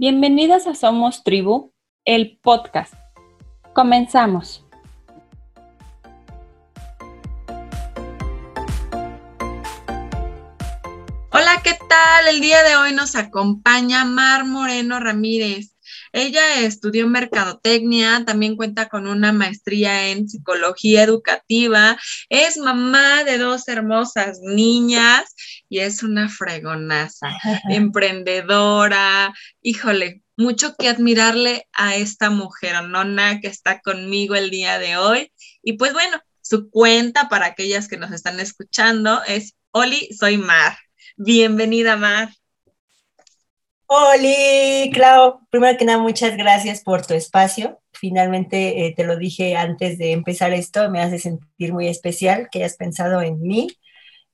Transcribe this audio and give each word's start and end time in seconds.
Bienvenidas 0.00 0.66
a 0.66 0.74
Somos 0.74 1.24
Tribu, 1.24 1.74
el 2.06 2.38
podcast. 2.42 2.94
Comenzamos. 3.74 4.64
Hola, 11.32 11.60
¿qué 11.62 11.76
tal? 11.86 12.28
El 12.30 12.40
día 12.40 12.62
de 12.62 12.76
hoy 12.76 12.94
nos 12.94 13.14
acompaña 13.14 14.06
Mar 14.06 14.46
Moreno 14.46 15.00
Ramírez. 15.00 15.76
Ella 16.12 16.60
estudió 16.60 17.06
mercadotecnia, 17.06 18.24
también 18.24 18.56
cuenta 18.56 18.88
con 18.88 19.06
una 19.06 19.32
maestría 19.32 20.08
en 20.08 20.28
psicología 20.28 21.02
educativa, 21.02 21.98
es 22.28 22.56
mamá 22.56 23.24
de 23.24 23.38
dos 23.38 23.68
hermosas 23.68 24.40
niñas 24.42 25.34
y 25.68 25.80
es 25.80 26.02
una 26.02 26.28
fregonaza, 26.28 27.28
emprendedora. 27.70 29.32
Híjole, 29.62 30.22
mucho 30.36 30.74
que 30.76 30.88
admirarle 30.88 31.68
a 31.72 31.96
esta 31.96 32.30
mujer 32.30 32.82
nona 32.84 33.40
que 33.40 33.48
está 33.48 33.80
conmigo 33.80 34.34
el 34.34 34.50
día 34.50 34.78
de 34.78 34.96
hoy. 34.96 35.32
Y 35.62 35.74
pues 35.74 35.92
bueno, 35.92 36.20
su 36.40 36.70
cuenta 36.70 37.28
para 37.28 37.46
aquellas 37.46 37.88
que 37.88 37.96
nos 37.96 38.10
están 38.12 38.40
escuchando 38.40 39.22
es 39.24 39.54
Oli, 39.70 40.08
soy 40.18 40.38
Mar. 40.38 40.76
Bienvenida, 41.16 41.96
Mar. 41.96 42.30
Hola, 43.92 44.88
Clau. 44.92 45.40
Primero 45.50 45.76
que 45.76 45.84
nada, 45.84 45.98
muchas 45.98 46.36
gracias 46.36 46.80
por 46.82 47.04
tu 47.04 47.14
espacio. 47.14 47.80
Finalmente, 47.92 48.86
eh, 48.86 48.94
te 48.94 49.02
lo 49.02 49.16
dije 49.16 49.56
antes 49.56 49.98
de 49.98 50.12
empezar 50.12 50.52
esto, 50.52 50.88
me 50.90 51.00
hace 51.00 51.18
sentir 51.18 51.72
muy 51.72 51.88
especial 51.88 52.48
que 52.52 52.60
hayas 52.60 52.76
pensado 52.76 53.20
en 53.20 53.40
mí, 53.42 53.68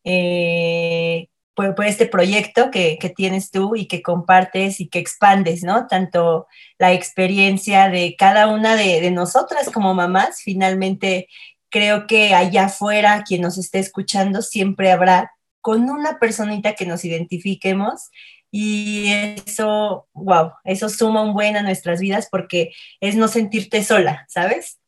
eh, 0.04 1.28
por, 1.54 1.74
este 1.86 2.06
proyecto 2.06 2.70
que, 2.70 2.98
tienes 3.16 3.50
tú 3.50 3.76
y 3.76 3.86
que 3.88 4.02
compartes 4.02 4.78
y 4.80 4.88
que 4.88 4.98
expandes, 4.98 5.62
¿no? 5.62 5.86
Tanto 5.86 6.46
la 6.78 6.92
experiencia 6.92 7.88
de 7.88 8.14
cada 8.18 8.48
una 8.48 8.76
de 8.76 9.10
nosotras 9.10 9.70
como 9.70 9.94
mamás, 9.94 10.42
finalmente 10.42 11.28
creo 11.70 12.06
que 12.06 12.34
allá 12.34 12.66
afuera, 12.66 13.24
quien 13.26 13.40
nos 13.42 13.56
esté 13.56 13.78
escuchando, 13.78 14.42
siempre 14.42 14.92
habrá 14.92 15.32
con 15.66 15.90
una 15.90 16.20
personita 16.20 16.76
que 16.76 16.86
nos 16.86 17.04
identifiquemos 17.04 18.12
y 18.52 19.08
eso, 19.44 20.06
wow, 20.12 20.52
eso 20.62 20.88
suma 20.88 21.22
un 21.22 21.34
buen 21.34 21.56
a 21.56 21.62
nuestras 21.62 21.98
vidas 21.98 22.28
porque 22.30 22.72
es 23.00 23.16
no 23.16 23.26
sentirte 23.26 23.82
sola, 23.82 24.24
¿sabes? 24.28 24.78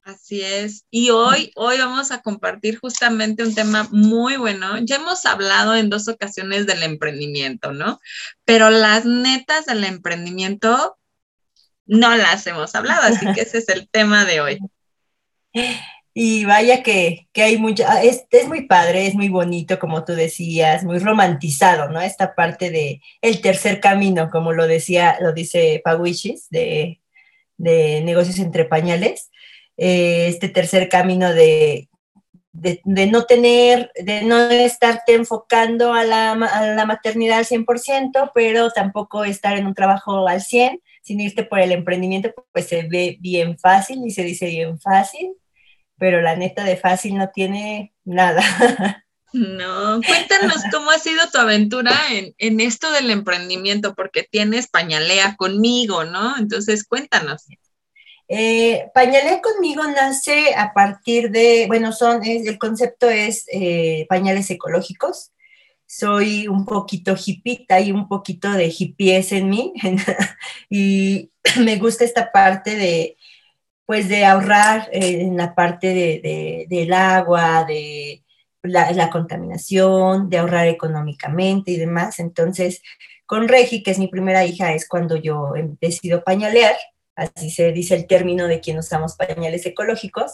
Así 0.00 0.40
es. 0.40 0.86
Y 0.90 1.10
hoy, 1.10 1.52
hoy 1.54 1.76
vamos 1.76 2.12
a 2.12 2.22
compartir 2.22 2.78
justamente 2.78 3.42
un 3.42 3.54
tema 3.54 3.86
muy 3.90 4.38
bueno. 4.38 4.78
Ya 4.78 4.96
hemos 4.96 5.26
hablado 5.26 5.76
en 5.76 5.90
dos 5.90 6.08
ocasiones 6.08 6.66
del 6.66 6.82
emprendimiento, 6.82 7.74
¿no? 7.74 8.00
Pero 8.46 8.70
las 8.70 9.04
netas 9.04 9.66
del 9.66 9.84
emprendimiento 9.84 10.96
no 11.84 12.16
las 12.16 12.46
hemos 12.46 12.74
hablado, 12.74 13.02
así 13.02 13.26
que 13.34 13.42
ese 13.42 13.58
es 13.58 13.68
el 13.68 13.86
tema 13.90 14.24
de 14.24 14.40
hoy. 14.40 14.58
Y 16.20 16.46
vaya 16.46 16.82
que, 16.82 17.28
hay 17.36 17.58
mucho, 17.58 17.84
ah, 17.86 18.02
es, 18.02 18.26
es, 18.32 18.48
muy 18.48 18.62
padre, 18.66 19.06
es 19.06 19.14
muy 19.14 19.28
bonito, 19.28 19.78
como 19.78 20.04
tú 20.04 20.14
decías, 20.14 20.82
muy 20.82 20.98
romantizado, 20.98 21.90
¿no? 21.90 22.00
Esta 22.00 22.34
parte 22.34 22.70
de 22.70 23.00
el 23.22 23.40
tercer 23.40 23.78
camino, 23.78 24.28
como 24.28 24.52
lo 24.52 24.66
decía, 24.66 25.16
lo 25.20 25.32
dice 25.32 25.80
Pawichis, 25.84 26.50
de, 26.50 27.00
de 27.56 28.00
negocios 28.02 28.40
entre 28.40 28.64
pañales, 28.64 29.30
eh, 29.76 30.26
este 30.26 30.48
tercer 30.48 30.88
camino 30.88 31.32
de, 31.32 31.88
de, 32.50 33.06
no 33.06 33.24
tener, 33.26 33.92
de 33.94 34.22
no 34.22 34.40
estarte 34.50 35.14
enfocando 35.14 35.94
a 35.94 36.02
la, 36.02 36.32
a 36.32 36.66
la 36.66 36.84
maternidad 36.84 37.38
al 37.38 37.46
100%, 37.46 38.32
pero 38.34 38.70
tampoco 38.70 39.22
estar 39.22 39.56
en 39.56 39.68
un 39.68 39.74
trabajo 39.74 40.26
al 40.26 40.40
100%, 40.40 40.80
sin 41.00 41.20
irte 41.20 41.44
por 41.44 41.60
el 41.60 41.70
emprendimiento, 41.70 42.34
pues 42.50 42.66
se 42.66 42.88
ve 42.88 43.18
bien 43.20 43.56
fácil 43.56 44.04
y 44.04 44.10
se 44.10 44.24
dice 44.24 44.46
bien 44.46 44.80
fácil, 44.80 45.36
pero 45.98 46.22
la 46.22 46.36
neta 46.36 46.64
de 46.64 46.76
fácil 46.76 47.16
no 47.16 47.30
tiene 47.30 47.92
nada. 48.04 48.42
No, 49.34 50.00
cuéntanos 50.06 50.62
cómo 50.72 50.90
ha 50.90 50.98
sido 50.98 51.20
tu 51.30 51.36
aventura 51.36 51.92
en, 52.38 52.60
esto 52.60 52.90
del 52.90 53.10
emprendimiento, 53.10 53.94
porque 53.94 54.22
tienes 54.22 54.68
Pañalea 54.68 55.36
conmigo, 55.36 56.04
¿no? 56.04 56.38
Entonces, 56.38 56.84
cuéntanos. 56.84 57.44
Eh, 58.26 58.86
Pañalea 58.94 59.42
conmigo 59.42 59.84
nace 59.84 60.54
a 60.54 60.72
partir 60.72 61.30
de, 61.30 61.66
bueno, 61.66 61.92
son, 61.92 62.24
el 62.24 62.58
concepto 62.58 63.10
es 63.10 63.44
eh, 63.52 64.06
pañales 64.08 64.48
ecológicos. 64.50 65.32
Soy 65.84 66.48
un 66.48 66.64
poquito 66.64 67.14
hippita 67.14 67.80
y 67.80 67.92
un 67.92 68.08
poquito 68.08 68.50
de 68.52 68.70
hippies 68.70 69.32
en 69.32 69.50
mí 69.50 69.74
y 70.70 71.30
me 71.60 71.76
gusta 71.76 72.04
esta 72.04 72.32
parte 72.32 72.76
de, 72.76 73.17
pues 73.88 74.06
de 74.10 74.26
ahorrar 74.26 74.90
eh, 74.92 75.22
en 75.22 75.38
la 75.38 75.54
parte 75.54 75.94
de, 75.94 76.66
del 76.68 76.92
agua, 76.92 77.64
de 77.64 78.22
la, 78.62 79.08
contaminación, 79.08 80.28
de 80.28 80.36
ahorrar 80.36 80.66
económicamente 80.68 81.70
y 81.70 81.78
demás. 81.78 82.18
Entonces, 82.18 82.82
con 83.24 83.48
Regi, 83.48 83.82
que 83.82 83.92
es 83.92 83.98
mi 83.98 84.08
primera 84.08 84.44
hija, 84.44 84.74
es 84.74 84.86
cuando 84.86 85.16
yo 85.16 85.54
decido 85.80 86.22
pañalear, 86.22 86.76
así 87.16 87.48
se 87.48 87.72
dice 87.72 87.94
el 87.94 88.06
término 88.06 88.46
de 88.46 88.60
quien 88.60 88.76
usamos 88.76 89.16
pañales 89.16 89.64
ecológicos. 89.64 90.32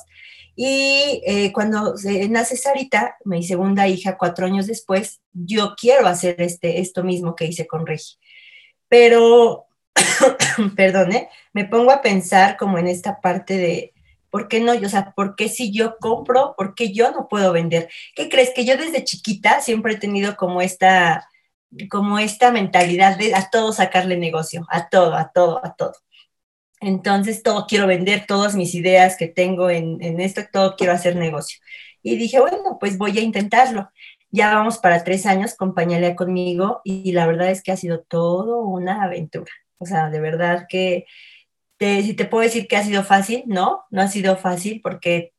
Y 0.56 1.22
eh, 1.24 1.52
cuando 1.52 1.94
nace 2.30 2.56
Sarita, 2.56 3.18
mi 3.24 3.44
segunda 3.44 3.86
hija, 3.86 4.18
cuatro 4.18 4.46
años 4.46 4.66
después, 4.66 5.20
yo 5.32 5.76
quiero 5.80 6.08
hacer 6.08 6.42
este, 6.42 6.80
esto 6.80 7.04
mismo 7.04 7.36
que 7.36 7.44
hice 7.44 7.68
con 7.68 7.86
Regi. 7.86 8.16
Pero 8.88 9.63
perdone, 10.76 11.16
¿eh? 11.16 11.28
me 11.52 11.64
pongo 11.64 11.90
a 11.90 12.02
pensar 12.02 12.56
como 12.56 12.78
en 12.78 12.86
esta 12.86 13.20
parte 13.20 13.56
de, 13.56 13.94
¿por 14.30 14.48
qué 14.48 14.60
no? 14.60 14.72
O 14.72 14.88
sea, 14.88 15.12
¿por 15.14 15.36
qué 15.36 15.48
si 15.48 15.72
yo 15.72 15.96
compro, 15.98 16.54
por 16.56 16.74
qué 16.74 16.92
yo 16.92 17.12
no 17.12 17.28
puedo 17.28 17.52
vender? 17.52 17.88
¿Qué 18.16 18.28
crees? 18.28 18.50
Que 18.54 18.64
yo 18.64 18.76
desde 18.76 19.04
chiquita 19.04 19.60
siempre 19.60 19.94
he 19.94 19.96
tenido 19.96 20.36
como 20.36 20.60
esta, 20.60 21.28
como 21.90 22.18
esta 22.18 22.50
mentalidad 22.50 23.16
de 23.16 23.34
a 23.34 23.48
todo 23.50 23.72
sacarle 23.72 24.16
negocio, 24.16 24.66
a 24.70 24.88
todo, 24.88 25.14
a 25.14 25.30
todo, 25.32 25.64
a 25.64 25.74
todo. 25.74 25.94
Entonces, 26.80 27.42
todo 27.42 27.66
quiero 27.66 27.86
vender, 27.86 28.26
todas 28.26 28.54
mis 28.54 28.74
ideas 28.74 29.16
que 29.16 29.28
tengo 29.28 29.70
en, 29.70 30.00
esto, 30.20 30.42
todo 30.52 30.76
quiero 30.76 30.92
hacer 30.92 31.16
negocio. 31.16 31.60
Y 32.02 32.16
dije, 32.16 32.40
bueno, 32.40 32.78
pues 32.78 32.98
voy 32.98 33.16
a 33.18 33.22
intentarlo. 33.22 33.90
Ya 34.30 34.54
vamos 34.54 34.78
para 34.78 35.04
tres 35.04 35.26
años, 35.26 35.54
compañía 35.54 36.16
conmigo, 36.16 36.80
y 36.84 37.12
la 37.12 37.26
verdad 37.26 37.50
es 37.50 37.62
que 37.62 37.72
ha 37.72 37.76
sido 37.76 38.00
todo 38.02 38.62
una 38.62 39.02
aventura. 39.04 39.50
O 39.78 39.86
sea, 39.86 40.10
de 40.10 40.20
verdad 40.20 40.66
que 40.68 41.06
si 41.78 42.14
te 42.14 42.24
puedo 42.24 42.44
decir 42.44 42.66
que 42.66 42.76
ha 42.76 42.84
sido 42.84 43.02
fácil, 43.02 43.44
no, 43.46 43.84
no 43.90 44.02
ha 44.02 44.08
sido 44.08 44.36
fácil 44.36 44.80
porque 44.82 45.32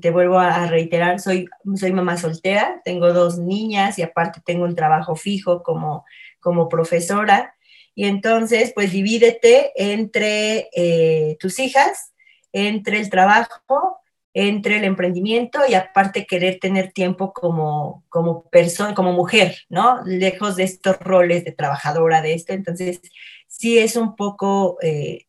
te 0.00 0.10
vuelvo 0.10 0.38
a 0.38 0.66
reiterar, 0.66 1.20
soy, 1.20 1.46
soy 1.74 1.92
mamá 1.92 2.16
soltera, 2.16 2.80
tengo 2.84 3.12
dos 3.12 3.38
niñas 3.38 3.98
y 3.98 4.02
aparte 4.02 4.40
tengo 4.44 4.64
un 4.64 4.76
trabajo 4.76 5.16
fijo 5.16 5.62
como, 5.62 6.04
como 6.40 6.68
profesora. 6.68 7.54
Y 7.94 8.06
entonces, 8.06 8.72
pues 8.74 8.92
divídete 8.92 9.72
entre 9.76 10.68
eh, 10.74 11.36
tus 11.40 11.58
hijas, 11.58 12.12
entre 12.52 13.00
el 13.00 13.10
trabajo, 13.10 14.00
entre 14.32 14.78
el 14.78 14.84
emprendimiento 14.84 15.60
y 15.68 15.74
aparte 15.74 16.26
querer 16.26 16.58
tener 16.60 16.92
tiempo 16.92 17.32
como, 17.32 18.04
como 18.08 18.48
persona, 18.50 18.94
como 18.94 19.12
mujer, 19.12 19.58
¿no? 19.68 20.02
Lejos 20.04 20.56
de 20.56 20.64
estos 20.64 20.98
roles 20.98 21.44
de 21.44 21.52
trabajadora, 21.52 22.20
de 22.20 22.34
esto. 22.34 22.52
Entonces, 22.52 23.00
sí 23.56 23.78
es 23.78 23.96
un 23.96 24.16
poco 24.16 24.78
eh, 24.82 25.26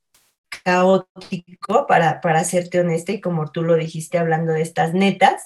caótico, 0.63 1.86
para, 1.88 2.22
para 2.22 2.44
serte 2.44 2.80
honesta, 2.80 3.12
y 3.12 3.22
como 3.22 3.52
tú 3.52 3.63
lo 3.63 3.75
dijiste 3.75 4.18
hablando 4.18 4.53
de 4.53 4.62
estas 4.62 4.94
netas, 4.94 5.44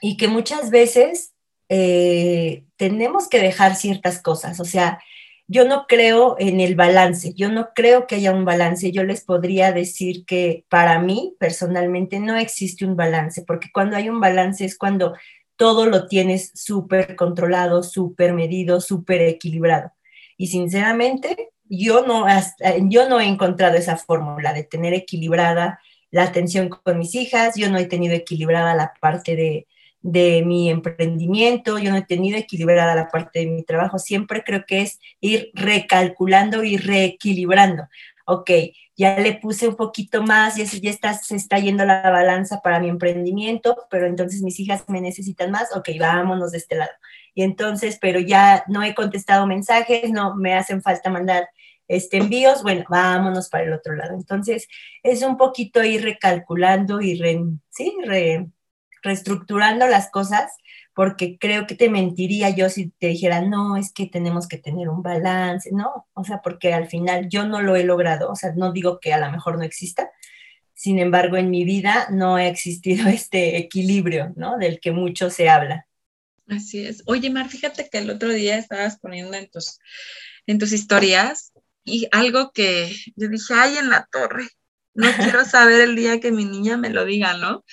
y 0.00 0.16
que 0.16 0.28
muchas 0.28 0.70
veces 0.70 1.32
eh, 1.68 2.64
tenemos 2.76 3.28
que 3.28 3.40
dejar 3.40 3.76
ciertas 3.76 4.20
cosas, 4.20 4.60
o 4.60 4.64
sea, 4.64 5.00
yo 5.46 5.68
no 5.68 5.86
creo 5.86 6.36
en 6.38 6.60
el 6.60 6.74
balance, 6.74 7.34
yo 7.34 7.50
no 7.50 7.68
creo 7.74 8.06
que 8.06 8.16
haya 8.16 8.32
un 8.32 8.46
balance, 8.46 8.90
yo 8.92 9.04
les 9.04 9.22
podría 9.22 9.72
decir 9.72 10.24
que 10.24 10.64
para 10.70 10.98
mí 10.98 11.36
personalmente 11.38 12.18
no 12.18 12.36
existe 12.36 12.86
un 12.86 12.96
balance, 12.96 13.42
porque 13.46 13.68
cuando 13.72 13.96
hay 13.96 14.08
un 14.08 14.20
balance 14.20 14.64
es 14.64 14.78
cuando 14.78 15.14
todo 15.56 15.86
lo 15.86 16.08
tienes 16.08 16.50
súper 16.54 17.14
controlado, 17.14 17.82
súper 17.82 18.32
medido, 18.32 18.80
súper 18.80 19.20
equilibrado. 19.20 19.92
Y 20.36 20.48
sinceramente, 20.48 21.50
yo 21.76 22.06
no, 22.06 22.26
yo 22.88 23.08
no 23.08 23.20
he 23.20 23.26
encontrado 23.26 23.76
esa 23.76 23.96
fórmula 23.96 24.52
de 24.52 24.64
tener 24.64 24.94
equilibrada 24.94 25.80
la 26.10 26.24
atención 26.24 26.68
con 26.68 26.98
mis 26.98 27.14
hijas, 27.14 27.54
yo 27.56 27.70
no 27.70 27.78
he 27.78 27.86
tenido 27.86 28.14
equilibrada 28.14 28.74
la 28.74 28.94
parte 29.00 29.34
de, 29.34 29.66
de 30.00 30.42
mi 30.44 30.70
emprendimiento, 30.70 31.78
yo 31.78 31.90
no 31.90 31.96
he 31.96 32.02
tenido 32.02 32.38
equilibrada 32.38 32.94
la 32.94 33.08
parte 33.08 33.40
de 33.40 33.46
mi 33.46 33.62
trabajo, 33.62 33.98
siempre 33.98 34.44
creo 34.44 34.64
que 34.66 34.82
es 34.82 35.00
ir 35.20 35.50
recalculando 35.54 36.62
y 36.62 36.76
reequilibrando. 36.76 37.88
Ok, 38.26 38.50
ya 38.96 39.18
le 39.18 39.34
puse 39.34 39.68
un 39.68 39.76
poquito 39.76 40.22
más, 40.22 40.56
ya, 40.56 40.64
ya 40.64 40.90
está, 40.90 41.14
se 41.14 41.36
está 41.36 41.58
yendo 41.58 41.84
la 41.84 42.10
balanza 42.10 42.60
para 42.62 42.80
mi 42.80 42.88
emprendimiento, 42.88 43.86
pero 43.90 44.06
entonces 44.06 44.42
mis 44.42 44.58
hijas 44.60 44.84
me 44.88 45.00
necesitan 45.00 45.50
más, 45.50 45.74
ok, 45.76 45.88
vámonos 45.98 46.52
de 46.52 46.58
este 46.58 46.76
lado. 46.76 46.92
Y 47.34 47.42
entonces, 47.42 47.98
pero 48.00 48.20
ya 48.20 48.64
no 48.68 48.82
he 48.82 48.94
contestado 48.94 49.46
mensajes, 49.46 50.10
no 50.10 50.36
me 50.36 50.54
hacen 50.54 50.82
falta 50.82 51.10
mandar 51.10 51.48
este, 51.88 52.18
envíos, 52.18 52.62
bueno, 52.62 52.84
vámonos 52.88 53.48
para 53.48 53.64
el 53.64 53.72
otro 53.72 53.94
lado. 53.94 54.14
Entonces, 54.14 54.68
es 55.02 55.22
un 55.22 55.36
poquito 55.36 55.82
ir 55.82 56.02
recalculando 56.02 57.00
y 57.00 57.18
sí, 57.70 57.96
reestructurando 59.04 59.86
las 59.86 60.10
cosas, 60.10 60.50
porque 60.94 61.38
creo 61.38 61.66
que 61.66 61.76
te 61.76 61.88
mentiría 61.88 62.50
yo 62.50 62.68
si 62.68 62.90
te 62.90 63.08
dijera, 63.08 63.42
no, 63.42 63.76
es 63.76 63.92
que 63.92 64.06
tenemos 64.06 64.48
que 64.48 64.58
tener 64.58 64.88
un 64.88 65.02
balance, 65.02 65.70
no, 65.72 66.08
o 66.14 66.24
sea, 66.24 66.40
porque 66.42 66.72
al 66.72 66.88
final 66.88 67.28
yo 67.28 67.46
no 67.46 67.60
lo 67.60 67.76
he 67.76 67.84
logrado, 67.84 68.30
o 68.30 68.34
sea, 68.34 68.52
no 68.56 68.72
digo 68.72 68.98
que 68.98 69.12
a 69.12 69.18
lo 69.18 69.30
mejor 69.30 69.58
no 69.58 69.64
exista, 69.64 70.10
sin 70.74 70.98
embargo, 70.98 71.36
en 71.36 71.50
mi 71.50 71.64
vida 71.64 72.08
no 72.10 72.36
ha 72.36 72.46
existido 72.46 73.06
este 73.08 73.56
equilibrio, 73.56 74.32
¿no? 74.36 74.58
Del 74.58 74.80
que 74.80 74.90
mucho 74.90 75.30
se 75.30 75.48
habla. 75.48 75.86
Así 76.48 76.86
es. 76.86 77.02
Oye, 77.06 77.30
Mar, 77.30 77.48
fíjate 77.48 77.88
que 77.88 77.98
el 77.98 78.10
otro 78.10 78.28
día 78.30 78.58
estabas 78.58 78.98
poniendo 78.98 79.36
en 79.36 79.48
tus, 79.48 79.78
en 80.46 80.58
tus 80.58 80.72
historias 80.72 81.52
y 81.84 82.08
algo 82.12 82.52
que 82.52 82.94
yo 83.16 83.28
dije, 83.28 83.54
ay, 83.54 83.78
en 83.78 83.88
la 83.88 84.06
torre, 84.10 84.46
no 84.94 85.06
quiero 85.16 85.44
saber 85.44 85.80
el 85.80 85.96
día 85.96 86.20
que 86.20 86.32
mi 86.32 86.44
niña 86.44 86.76
me 86.76 86.90
lo 86.90 87.04
diga, 87.04 87.36
¿no? 87.38 87.64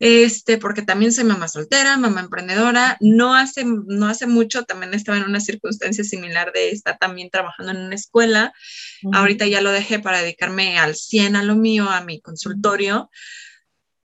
Este, 0.00 0.58
porque 0.58 0.82
también 0.82 1.12
soy 1.12 1.24
mamá 1.24 1.48
soltera, 1.48 1.96
mamá 1.96 2.20
emprendedora, 2.20 2.96
no 3.00 3.34
hace, 3.34 3.64
no 3.64 4.06
hace 4.06 4.26
mucho 4.26 4.64
también 4.64 4.92
estaba 4.94 5.18
en 5.18 5.24
una 5.24 5.40
circunstancia 5.40 6.04
similar 6.04 6.52
de 6.52 6.70
estar 6.70 6.98
también 6.98 7.30
trabajando 7.30 7.72
en 7.72 7.78
una 7.78 7.94
escuela, 7.94 8.52
ahorita 9.12 9.46
ya 9.46 9.60
lo 9.60 9.70
dejé 9.70 10.00
para 10.00 10.20
dedicarme 10.20 10.78
al 10.78 10.96
100 10.96 11.36
a 11.36 11.42
lo 11.42 11.54
mío, 11.54 11.88
a 11.88 12.02
mi 12.02 12.20
consultorio, 12.20 13.10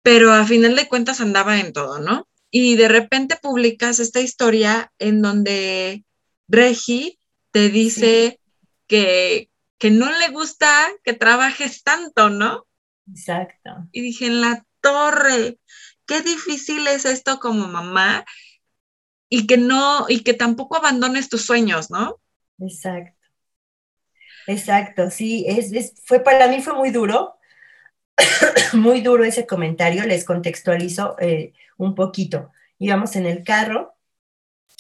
pero 0.03 0.33
a 0.33 0.45
final 0.45 0.77
de 0.77 0.89
cuentas 0.89 1.21
andaba 1.21 1.59
en 1.59 1.73
todo, 1.73 2.01
¿no? 2.01 2.29
Y 2.51 2.77
de 2.77 2.89
repente 2.89 3.37
publicas 3.41 3.99
esta 3.99 4.21
historia 4.21 4.93
en 4.99 5.21
donde 5.23 6.05
Regi 6.49 7.19
te 7.51 7.69
dice 7.71 8.41
que, 8.87 9.51
que 9.79 9.91
no 9.91 10.11
le 10.19 10.29
gusta 10.29 10.71
que 11.05 11.13
trabajes 11.13 11.83
tanto, 11.83 12.31
¿no? 12.31 12.67
Exacto. 13.09 13.71
Y 13.93 14.01
dije, 14.01 14.27
en 14.27 14.41
la 14.41 14.66
torre, 14.87 15.59
qué 16.07 16.21
difícil 16.21 16.87
es 16.87 17.05
esto 17.05 17.39
como 17.41 17.67
mamá 17.67 18.25
y 19.29 19.47
que 19.47 19.57
no, 19.57 20.07
y 20.09 20.23
que 20.23 20.35
tampoco 20.35 20.77
abandones 20.77 21.29
tus 21.29 21.45
sueños, 21.45 21.91
¿no? 21.91 22.21
Exacto. 22.61 23.17
Exacto, 24.47 25.11
sí, 25.11 25.45
es, 25.49 25.95
fue 26.05 26.21
para 26.21 26.47
mí 26.47 26.63
fue 26.63 26.75
muy 26.75 26.91
duro, 26.91 27.37
muy 28.75 29.01
duro 29.01 29.25
ese 29.25 29.45
comentario, 29.45 30.05
les 30.07 30.25
contextualizo 30.25 31.17
eh, 31.19 31.53
un 31.77 31.97
poquito. 31.97 32.53
Íbamos 32.79 33.17
en 33.17 33.27
el 33.27 33.43
carro 33.43 33.97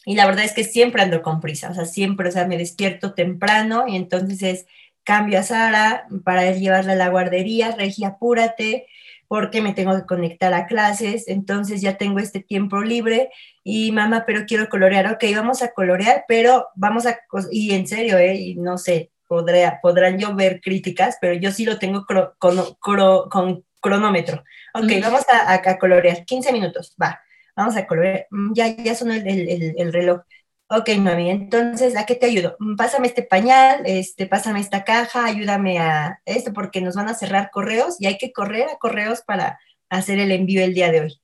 y 0.04 0.14
la 0.14 0.26
verdad 0.26 0.44
es 0.44 0.52
que 0.52 0.62
siempre 0.62 1.02
ando 1.02 1.20
con 1.20 1.40
prisa, 1.40 1.70
o 1.70 1.74
sea, 1.74 1.84
siempre, 1.84 2.28
o 2.28 2.32
sea, 2.32 2.46
me 2.46 2.58
despierto 2.58 3.14
temprano 3.14 3.88
y 3.88 3.96
entonces 3.96 4.42
es 4.42 4.66
cambio 5.02 5.40
a 5.40 5.42
Sara 5.42 6.06
para 6.24 6.50
llevarla 6.52 6.92
a 6.92 6.96
la 6.96 7.08
guardería, 7.08 7.72
Regia, 7.72 8.08
apúrate, 8.08 8.86
porque 9.28 9.60
me 9.60 9.74
tengo 9.74 9.94
que 9.96 10.06
conectar 10.06 10.52
a 10.54 10.66
clases, 10.66 11.28
entonces 11.28 11.80
ya 11.80 11.96
tengo 11.96 12.18
este 12.18 12.40
tiempo 12.40 12.80
libre. 12.82 13.30
Y 13.64 13.92
mamá, 13.92 14.24
pero 14.26 14.46
quiero 14.46 14.68
colorear, 14.68 15.12
ok, 15.12 15.24
vamos 15.34 15.62
a 15.62 15.72
colorear, 15.72 16.24
pero 16.28 16.68
vamos 16.74 17.06
a, 17.06 17.18
y 17.50 17.74
en 17.74 17.86
serio, 17.86 18.18
eh, 18.18 18.36
y 18.36 18.54
no 18.56 18.78
sé, 18.78 19.10
podré, 19.26 19.70
podrán 19.82 20.18
yo 20.18 20.34
ver 20.34 20.60
críticas, 20.60 21.18
pero 21.20 21.34
yo 21.34 21.50
sí 21.50 21.64
lo 21.64 21.78
tengo 21.78 22.06
con, 22.38 23.64
cronómetro. 23.80 24.42
Ok, 24.74 24.90
vamos 25.02 25.22
a, 25.28 25.52
a, 25.52 25.78
colorear, 25.78 26.24
15 26.24 26.52
minutos, 26.52 26.94
va, 27.00 27.20
vamos 27.54 27.76
a 27.76 27.86
colorear, 27.86 28.26
mm, 28.30 28.52
ya, 28.54 28.76
ya 28.76 28.94
sonó 28.94 29.14
el, 29.14 29.26
el, 29.26 29.74
el 29.76 29.92
reloj, 29.92 30.20
Ok, 30.68 30.90
mami, 30.98 31.30
entonces, 31.30 31.96
¿a 31.96 32.06
qué 32.06 32.16
te 32.16 32.26
ayudo? 32.26 32.56
Mm, 32.58 32.74
pásame 32.74 33.06
este 33.06 33.22
pañal, 33.22 33.82
este, 33.86 34.26
pásame 34.26 34.58
esta 34.58 34.82
caja, 34.82 35.24
ayúdame 35.24 35.78
a 35.78 36.20
esto, 36.24 36.52
porque 36.52 36.80
nos 36.80 36.96
van 36.96 37.08
a 37.08 37.14
cerrar 37.14 37.50
correos 37.52 37.96
y 38.00 38.06
hay 38.06 38.18
que 38.18 38.32
correr 38.32 38.68
a 38.68 38.76
correos 38.78 39.22
para 39.22 39.60
hacer 39.88 40.18
el 40.18 40.32
envío 40.32 40.64
el 40.64 40.74
día 40.74 40.90
de 40.90 41.02
hoy. 41.02 41.20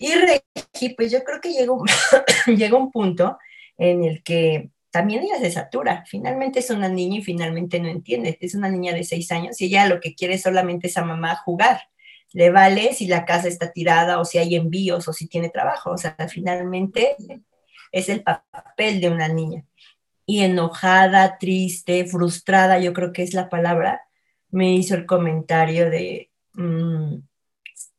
Y 0.00 0.14
Regi, 0.14 0.94
pues 0.96 1.12
yo 1.12 1.22
creo 1.24 1.40
que 1.40 1.52
llegó, 1.52 1.84
llegó 2.46 2.78
un 2.78 2.90
punto 2.90 3.38
en 3.78 4.04
el 4.04 4.22
que 4.24 4.70
también 4.90 5.22
ella 5.22 5.38
se 5.38 5.50
satura. 5.52 6.04
Finalmente 6.06 6.58
es 6.60 6.70
una 6.70 6.88
niña 6.88 7.18
y 7.18 7.22
finalmente 7.22 7.80
no 7.80 7.88
entiende. 7.88 8.36
Es 8.40 8.54
una 8.54 8.68
niña 8.68 8.94
de 8.94 9.04
seis 9.04 9.30
años 9.32 9.60
y 9.60 9.66
ella 9.66 9.86
lo 9.86 10.00
que 10.00 10.14
quiere 10.14 10.38
solamente 10.38 10.88
es 10.88 10.96
a 10.96 11.04
mamá 11.04 11.36
jugar. 11.36 11.82
Le 12.32 12.50
vale 12.50 12.94
si 12.94 13.06
la 13.06 13.24
casa 13.24 13.48
está 13.48 13.72
tirada 13.72 14.20
o 14.20 14.24
si 14.24 14.38
hay 14.38 14.56
envíos 14.56 15.08
o 15.08 15.12
si 15.12 15.28
tiene 15.28 15.50
trabajo. 15.50 15.92
O 15.92 15.98
sea, 15.98 16.16
finalmente 16.30 17.16
es 17.92 18.08
el 18.08 18.22
papel 18.22 19.00
de 19.00 19.10
una 19.10 19.28
niña. 19.28 19.64
Y 20.26 20.42
enojada, 20.42 21.38
triste, 21.38 22.04
frustrada, 22.06 22.78
yo 22.78 22.92
creo 22.92 23.12
que 23.12 23.22
es 23.22 23.32
la 23.34 23.48
palabra, 23.48 24.02
me 24.50 24.74
hizo 24.74 24.94
el 24.94 25.06
comentario 25.06 25.90
de, 25.90 26.30
mm, 26.54 27.18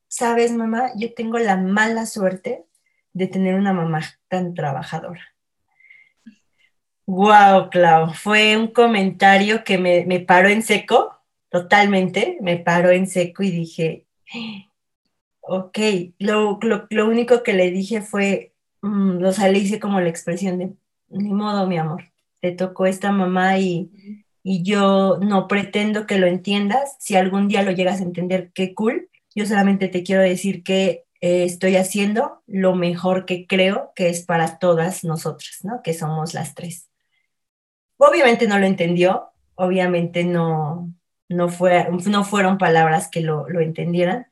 sabes 0.07 0.51
mamá, 0.51 0.91
yo 0.95 1.13
tengo 1.13 1.37
la 1.37 1.57
mala 1.57 2.05
suerte 2.05 2.65
de 3.13 3.27
tener 3.27 3.55
una 3.55 3.73
mamá 3.73 4.01
tan 4.27 4.53
trabajadora. 4.53 5.21
Wow, 7.05 7.69
Clau, 7.69 8.13
fue 8.13 8.57
un 8.57 8.67
comentario 8.67 9.63
que 9.63 9.77
me, 9.77 10.19
paró 10.19 10.49
en 10.49 10.61
seco, 10.61 11.17
totalmente, 11.49 12.37
me 12.41 12.57
paró 12.57 12.91
en 12.91 13.07
seco 13.07 13.43
y 13.43 13.51
dije, 13.51 14.05
ok, 15.39 15.79
lo, 16.19 16.59
lo 16.89 17.07
único 17.07 17.43
que 17.43 17.53
le 17.53 17.71
dije 17.71 18.01
fue, 18.01 18.53
Mm, 18.81 19.23
o 19.23 19.31
sea, 19.31 19.49
le 19.49 19.59
hice 19.59 19.79
como 19.79 19.99
la 20.01 20.09
expresión 20.09 20.59
de, 20.59 20.73
ni 21.09 21.33
modo, 21.33 21.67
mi 21.67 21.77
amor, 21.77 22.05
te 22.41 22.51
tocó 22.51 22.85
esta 22.85 23.11
mamá 23.11 23.57
y, 23.59 23.91
yo 24.43 25.17
no 25.21 25.45
pretendo 25.49 26.05
que 26.07 26.17
lo 26.19 26.25
entiendas. 26.25 26.95
Si 26.99 27.17
algún 27.17 27.49
día 27.49 27.63
lo 27.63 27.71
llegas 27.71 27.99
a 27.99 28.03
entender, 28.03 28.51
qué 28.53 28.73
cool. 28.73 29.09
Yo 29.35 29.45
solamente 29.45 29.89
te 29.89 30.03
quiero 30.03 30.21
decir 30.21 30.63
que 30.63 31.03
eh, 31.19 31.43
estoy 31.43 31.75
haciendo 31.75 32.43
lo 32.47 32.73
mejor 32.73 33.25
que 33.25 33.45
creo 33.45 33.91
que 33.93 34.07
es 34.07 34.23
para 34.23 34.57
todas 34.57 35.03
nosotras, 35.03 35.59
¿no? 35.63 35.81
Que 35.83 35.93
somos 35.93 36.33
las 36.33 36.55
tres. 36.55 36.89
Obviamente 37.97 38.47
no 38.47 38.57
lo 38.57 38.65
entendió, 38.65 39.31
obviamente 39.55 40.23
no, 40.23 40.93
no, 41.27 41.49
fue, 41.49 41.89
no 42.05 42.23
fueron 42.23 42.57
palabras 42.57 43.09
que 43.09 43.19
lo, 43.21 43.49
lo 43.49 43.59
entendieran, 43.59 44.27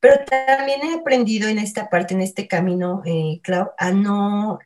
pero 0.00 0.24
también 0.24 0.80
he 0.82 0.94
aprendido 0.94 1.48
en 1.48 1.58
esta 1.58 1.90
parte, 1.90 2.14
en 2.14 2.22
este 2.22 2.48
camino, 2.48 3.02
eh, 3.04 3.40
Clau, 3.42 3.70
a 3.78 3.92
no, 3.92 4.58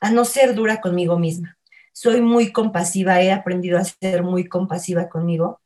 a 0.00 0.10
no 0.10 0.24
ser 0.24 0.54
dura 0.54 0.80
conmigo 0.80 1.18
misma. 1.18 1.58
Soy 1.92 2.20
muy 2.20 2.52
compasiva, 2.52 3.22
he 3.22 3.32
aprendido 3.32 3.78
a 3.78 3.84
ser 3.84 4.22
muy 4.24 4.48
compasiva 4.48 5.08
conmigo 5.08 5.60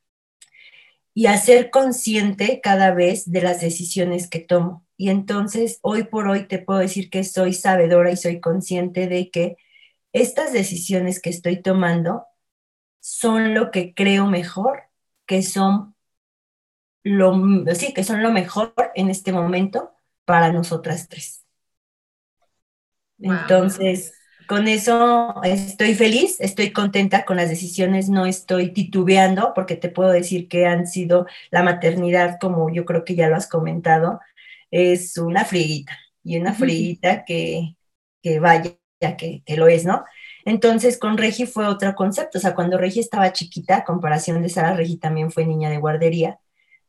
y 1.15 1.27
a 1.27 1.39
ser 1.39 1.71
consciente 1.71 2.61
cada 2.63 2.93
vez 2.93 3.31
de 3.31 3.41
las 3.43 3.61
decisiones 3.63 4.29
que 4.29 4.41
tomo. 4.41 4.85
Y 4.99 5.09
entonces, 5.09 5.79
hoy 5.83 6.05
por 6.05 6.29
hoy 6.29 6.47
te 6.47 6.59
puedo 6.59 6.81
decir 6.81 7.11
que 7.11 7.25
soy 7.25 7.55
sabedora 7.55 8.11
y 8.13 8.17
soy 8.17 8.41
consciente 8.41 9.09
de 9.09 9.31
que 9.31 9.57
estas 10.13 10.53
decisiones 10.53 11.21
que 11.21 11.31
estoy 11.31 11.63
tomando 11.63 12.27
son 13.01 13.55
lo 13.55 13.71
que 13.71 13.95
creo 13.95 14.27
mejor, 14.27 14.85
que 15.27 15.43
son 15.43 15.96
lo, 17.07 17.33
sí, 17.77 17.95
que 17.95 18.03
son 18.03 18.21
lo 18.23 18.33
mejor 18.33 18.75
en 18.97 19.11
este 19.11 19.33
momento 19.33 19.93
para 20.25 20.53
nosotras 20.53 21.09
tres. 21.09 21.45
Entonces, 23.21 24.13
con 24.49 24.67
eso 24.67 25.41
estoy 25.45 25.95
feliz, 25.95 26.41
estoy 26.41 26.73
contenta 26.73 27.25
con 27.25 27.37
las 27.37 27.49
decisiones, 27.49 28.09
no 28.09 28.27
estoy 28.27 28.73
titubeando, 28.73 29.53
porque 29.55 29.77
te 29.77 29.89
puedo 29.89 30.11
decir 30.11 30.49
que 30.49 30.67
han 30.67 30.89
sido 30.89 31.27
la 31.51 31.63
maternidad, 31.63 32.39
como 32.41 32.71
yo 32.71 32.85
creo 32.85 33.05
que 33.05 33.15
ya 33.15 33.29
lo 33.29 33.37
has 33.37 33.49
comentado, 33.49 34.21
es 34.73 35.17
una 35.17 35.45
friguita, 35.45 35.97
y 36.25 36.39
una 36.39 36.55
friguita 36.55 37.25
que, 37.25 37.77
que 38.21 38.41
vaya, 38.41 38.73
que, 39.17 39.43
que 39.47 39.57
lo 39.57 39.69
es, 39.69 39.85
¿no? 39.85 40.05
Entonces, 40.45 40.99
con 40.99 41.19
Regi 41.19 41.47
fue 41.47 41.67
otro 41.69 41.95
concepto, 41.95 42.39
o 42.39 42.41
sea, 42.41 42.55
cuando 42.55 42.79
Regi 42.79 42.99
estaba 42.99 43.33
chiquita, 43.33 43.77
a 43.79 43.85
comparación 43.85 44.43
de 44.43 44.49
Sara, 44.49 44.75
Regi 44.75 44.97
también 44.97 45.31
fue 45.31 45.47
niña 45.47 45.71
de 45.71 45.79
guardería, 45.79 46.41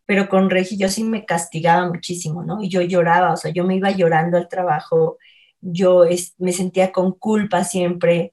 pero 0.08 0.30
con 0.30 0.50
Regi 0.50 0.78
yo 0.78 0.90
sí 0.90 1.04
me 1.04 1.26
castigaba 1.26 1.88
muchísimo, 1.88 2.44
¿no? 2.44 2.64
Y 2.64 2.70
yo 2.70 2.82
lloraba, 2.82 3.34
o 3.34 3.38
sea, 3.38 3.52
yo 3.52 3.66
me 3.66 3.76
iba 3.76 3.92
llorando 3.92 4.38
al 4.38 4.48
trabajo, 4.50 5.18
yo 5.62 6.06
me 6.40 6.54
sentía 6.54 6.92
con 6.94 7.12
culpa 7.14 7.64
siempre. 7.66 8.32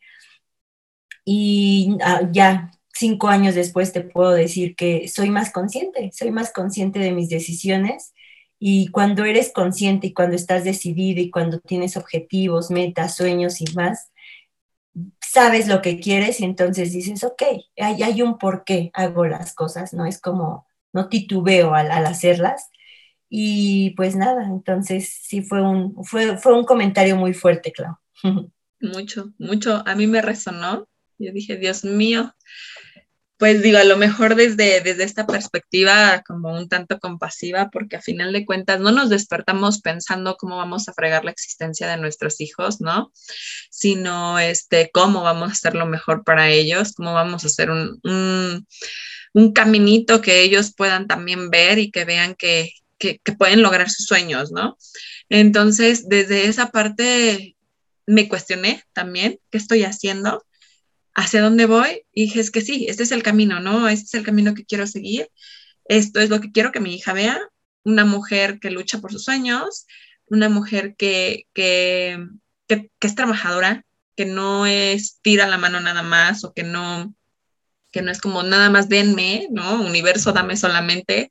Y 1.25 1.97
ah, 2.03 2.23
ya 2.33 2.71
cinco 2.93 3.29
años 3.29 3.55
después 3.57 3.93
te 3.93 4.03
puedo 4.03 4.33
decir 4.33 4.77
que 4.77 5.09
soy 5.09 5.31
más 5.31 5.51
consciente, 5.53 6.11
soy 6.15 6.31
más 6.31 6.53
consciente 6.53 7.01
de 7.01 7.13
mis 7.13 7.29
decisiones. 7.29 8.15
Y 8.59 8.89
cuando 8.89 9.25
eres 9.25 9.53
consciente 9.53 10.09
y 10.09 10.15
cuando 10.15 10.37
estás 10.37 10.65
decidida 10.65 11.21
y 11.21 11.31
cuando 11.31 11.61
tienes 11.61 11.97
objetivos, 11.97 12.71
metas, 12.71 13.17
sueños 13.17 13.61
y 13.61 13.67
más, 13.75 14.13
sabes 15.21 15.67
lo 15.69 15.83
que 15.83 16.01
quieres 16.01 16.41
y 16.41 16.45
entonces 16.45 16.93
dices, 16.93 17.25
ok, 17.25 17.43
hay, 17.79 18.03
hay 18.03 18.23
un 18.23 18.39
por 18.39 18.65
qué 18.65 18.91
hago 18.95 19.27
las 19.27 19.55
cosas, 19.55 19.93
¿no? 19.93 20.07
Es 20.07 20.21
como, 20.21 20.67
no 20.95 21.09
titubeo 21.09 21.75
al, 21.75 21.91
hacerlas. 21.91 22.71
Y 23.29 23.91
pues 23.91 24.17
nada, 24.17 24.45
entonces 24.45 25.21
sí 25.23 25.43
fue 25.43 25.61
un, 25.61 26.03
fue, 26.05 26.39
fue 26.39 26.55
un 26.55 26.65
comentario 26.65 27.17
muy 27.17 27.35
fuerte, 27.35 27.73
Clau. 27.73 27.97
Mucho, 28.81 29.33
mucho. 29.39 29.83
A 29.87 29.95
mí 29.95 30.07
me 30.07 30.21
resonó. 30.21 30.87
Yo 31.17 31.33
dije, 31.33 31.57
Dios 31.57 31.85
mío, 31.85 32.35
pues 33.39 33.63
digo, 33.63 33.79
a 33.79 33.85
lo 33.85 33.97
mejor 33.97 34.37
desde, 34.37 34.81
desde 34.81 35.05
esta 35.05 35.27
perspectiva 35.27 36.23
como 36.27 36.53
un 36.53 36.69
tanto 36.69 36.99
compasiva, 36.99 37.71
porque 37.71 37.97
a 37.97 38.03
final 38.03 38.33
de 38.33 38.47
cuentas 38.47 38.81
no 38.81 38.93
nos 38.93 39.11
despertamos 39.11 39.81
pensando 39.81 40.37
cómo 40.37 40.57
vamos 40.57 40.89
a 40.89 40.93
fregar 40.93 41.25
la 41.25 41.31
existencia 41.31 41.89
de 41.89 41.97
nuestros 41.97 42.41
hijos, 42.41 42.81
¿no? 42.81 43.11
Sino 43.71 44.39
este, 44.39 44.91
cómo 44.93 45.23
vamos 45.23 45.49
a 45.49 45.53
hacer 45.53 45.75
lo 45.75 45.87
mejor 45.87 46.25
para 46.25 46.51
ellos, 46.51 46.93
cómo 46.93 47.13
vamos 47.13 47.45
a 47.45 47.49
hacer 47.49 47.71
un, 47.71 48.01
un, 48.05 48.67
caminito 49.53 50.21
que 50.21 50.43
ellos 50.43 50.73
puedan 50.75 51.07
también 51.07 51.51
ver 51.51 51.79
y 51.79 51.91
que 51.91 52.05
vean 52.05 52.35
que, 52.35 52.73
que, 52.99 53.19
que 53.19 53.33
pueden 53.33 53.63
lograr 53.63 53.91
sus 53.91 54.07
sueños, 54.07 54.53
¿no? 54.53 54.79
Entonces, 55.29 56.09
desde 56.09 56.47
esa 56.47 56.71
parte 56.71 57.57
me 58.07 58.29
cuestioné 58.29 58.83
también 58.93 59.41
qué 59.51 59.59
estoy 59.59 59.85
haciendo 59.85 60.45
hacia 61.15 61.43
dónde 61.43 61.67
voy 61.67 62.03
y 62.13 62.23
dije, 62.23 62.41
es 62.41 62.51
que 62.51 62.61
sí, 62.61 62.87
este 62.89 63.05
es 63.05 63.13
el 63.13 63.23
camino, 63.23 63.61
¿no? 63.61 63.89
Este 63.89 64.05
es 64.05 64.15
el 64.15 64.25
camino 64.25 64.55
que 64.55 64.65
quiero 64.65 64.87
seguir. 64.87 65.29
Esto 65.87 66.21
es 66.21 66.31
lo 66.31 66.41
que 66.41 66.51
quiero 66.51 66.73
que 66.73 66.81
mi 66.81 66.95
hija 66.95 67.13
vea, 67.13 67.41
una 67.85 68.05
mujer 68.05 68.59
que 68.59 68.71
lucha 68.71 69.01
por 69.01 69.13
sus 69.13 69.25
sueños, 69.25 69.87
una 70.27 70.49
mujer 70.49 70.97
que, 70.97 71.47
que, 71.53 72.19
que, 72.67 72.91
es 73.01 73.15
trabajadora, 73.15 73.85
que 74.17 74.25
no 74.25 74.67
es 74.67 75.19
tira 75.23 75.47
la 75.47 75.59
mano 75.59 75.81
nada 75.81 76.03
más 76.03 76.45
o 76.45 76.53
que 76.53 76.63
no, 76.63 77.15
que 77.95 78.03
no 78.03 78.11
es 78.11 78.21
como 78.21 78.43
nada 78.43 78.71
más 78.71 78.89
denme, 78.89 79.47
¿no? 79.53 79.81
Universo, 79.81 80.33
dame 80.33 80.57
solamente. 80.57 81.31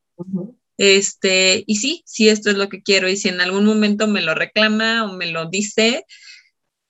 Este, 0.77 1.65
y 1.67 1.75
sí, 1.75 2.03
sí, 2.05 2.29
esto 2.29 2.49
es 2.49 2.55
lo 2.55 2.69
que 2.69 2.81
quiero. 2.81 3.09
Y 3.09 3.17
si 3.17 3.27
en 3.27 3.41
algún 3.41 3.65
momento 3.65 4.07
me 4.07 4.21
lo 4.21 4.33
reclama 4.33 5.03
o 5.03 5.11
me 5.11 5.25
lo 5.25 5.49
dice, 5.49 6.05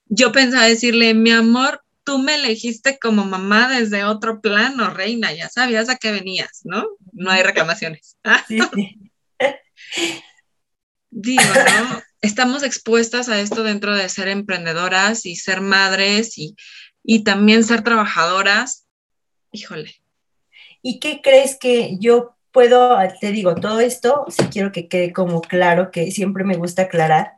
yo 0.06 0.30
pensaba 0.30 0.66
decirle, 0.66 1.12
mi 1.12 1.32
amor, 1.32 1.82
tú 2.04 2.18
me 2.18 2.36
elegiste 2.36 3.00
como 3.00 3.24
mamá 3.24 3.68
desde 3.68 4.04
otro 4.04 4.40
plano, 4.40 4.90
reina, 4.90 5.32
ya 5.32 5.48
sabías 5.48 5.88
a 5.88 5.96
qué 5.96 6.12
venías, 6.12 6.60
¿no? 6.62 6.86
No 7.12 7.30
hay 7.32 7.42
reclamaciones. 7.42 8.16
Sí, 8.48 10.24
Digo, 11.10 11.42
¿no? 11.42 12.02
Estamos 12.22 12.62
expuestas 12.62 13.28
a 13.28 13.40
esto 13.40 13.62
dentro 13.62 13.94
de 13.94 14.08
ser 14.08 14.28
emprendedoras 14.28 15.26
y 15.26 15.36
ser 15.36 15.60
madres 15.60 16.38
y, 16.38 16.56
y 17.04 17.22
también 17.22 17.64
ser 17.64 17.82
trabajadoras. 17.82 18.83
Híjole. 19.54 19.88
¿Y 20.82 20.98
qué 20.98 21.20
crees 21.22 21.56
que 21.56 21.96
yo 22.00 22.34
puedo, 22.50 22.98
te 23.20 23.30
digo, 23.30 23.54
todo 23.54 23.78
esto, 23.78 24.24
si 24.28 24.44
quiero 24.46 24.72
que 24.72 24.88
quede 24.88 25.12
como 25.12 25.40
claro, 25.40 25.92
que 25.92 26.10
siempre 26.10 26.42
me 26.42 26.56
gusta 26.56 26.82
aclarar, 26.82 27.34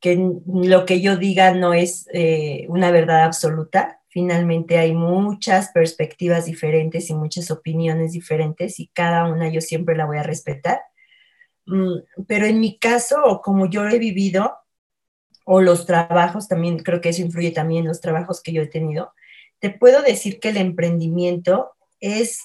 que 0.00 0.18
lo 0.46 0.84
que 0.84 1.00
yo 1.00 1.16
diga 1.16 1.54
no 1.54 1.72
es 1.72 2.08
eh, 2.12 2.66
una 2.68 2.90
verdad 2.90 3.22
absoluta. 3.22 4.00
Finalmente 4.08 4.78
hay 4.78 4.94
muchas 4.94 5.70
perspectivas 5.70 6.44
diferentes 6.44 7.08
y 7.08 7.14
muchas 7.14 7.52
opiniones 7.52 8.12
diferentes 8.12 8.80
y 8.80 8.88
cada 8.88 9.24
una 9.26 9.48
yo 9.48 9.60
siempre 9.60 9.96
la 9.96 10.06
voy 10.06 10.18
a 10.18 10.24
respetar. 10.24 10.80
Mm, 11.66 12.24
pero 12.26 12.46
en 12.46 12.58
mi 12.58 12.78
caso, 12.78 13.22
o 13.24 13.40
como 13.40 13.70
yo 13.70 13.86
he 13.86 13.98
vivido, 14.00 14.56
o 15.44 15.60
los 15.60 15.86
trabajos, 15.86 16.48
también 16.48 16.78
creo 16.78 17.00
que 17.00 17.10
eso 17.10 17.22
influye 17.22 17.52
también 17.52 17.82
en 17.82 17.88
los 17.88 18.00
trabajos 18.00 18.42
que 18.42 18.52
yo 18.52 18.62
he 18.62 18.66
tenido, 18.66 19.12
te 19.64 19.70
puedo 19.70 20.02
decir 20.02 20.40
que 20.40 20.50
el 20.50 20.58
emprendimiento 20.58 21.72
es 21.98 22.44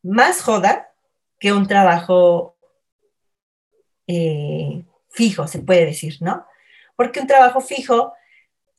más 0.00 0.42
joda 0.42 0.92
que 1.40 1.52
un 1.52 1.66
trabajo 1.66 2.56
eh, 4.06 4.84
fijo, 5.10 5.48
se 5.48 5.58
puede 5.58 5.86
decir, 5.86 6.18
¿no? 6.20 6.46
Porque 6.94 7.18
un 7.18 7.26
trabajo 7.26 7.60
fijo, 7.60 8.12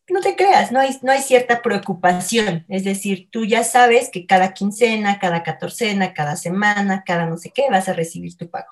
no 0.08 0.22
te 0.22 0.38
creas, 0.38 0.72
no 0.72 0.80
hay, 0.80 0.98
no 1.01 1.12
hay 1.12 1.22
cierta 1.22 1.62
preocupación. 1.62 2.65
Es 2.70 2.86
decir, 2.86 3.27
tú 3.30 3.44
ya 3.44 3.65
sabes 3.65 4.10
que 4.10 4.25
cada 4.25 4.54
quincena, 4.54 5.20
cada 5.20 5.44
catorcena, 5.44 6.13
cada 6.13 6.38
semana, 6.38 7.04
cada 7.06 7.25
no 7.25 7.36
sé 7.36 7.51
qué, 7.54 7.63
vas 7.70 7.89
a 7.89 7.94
recibir 7.94 8.38
tu 8.38 8.50
pago. 8.50 8.72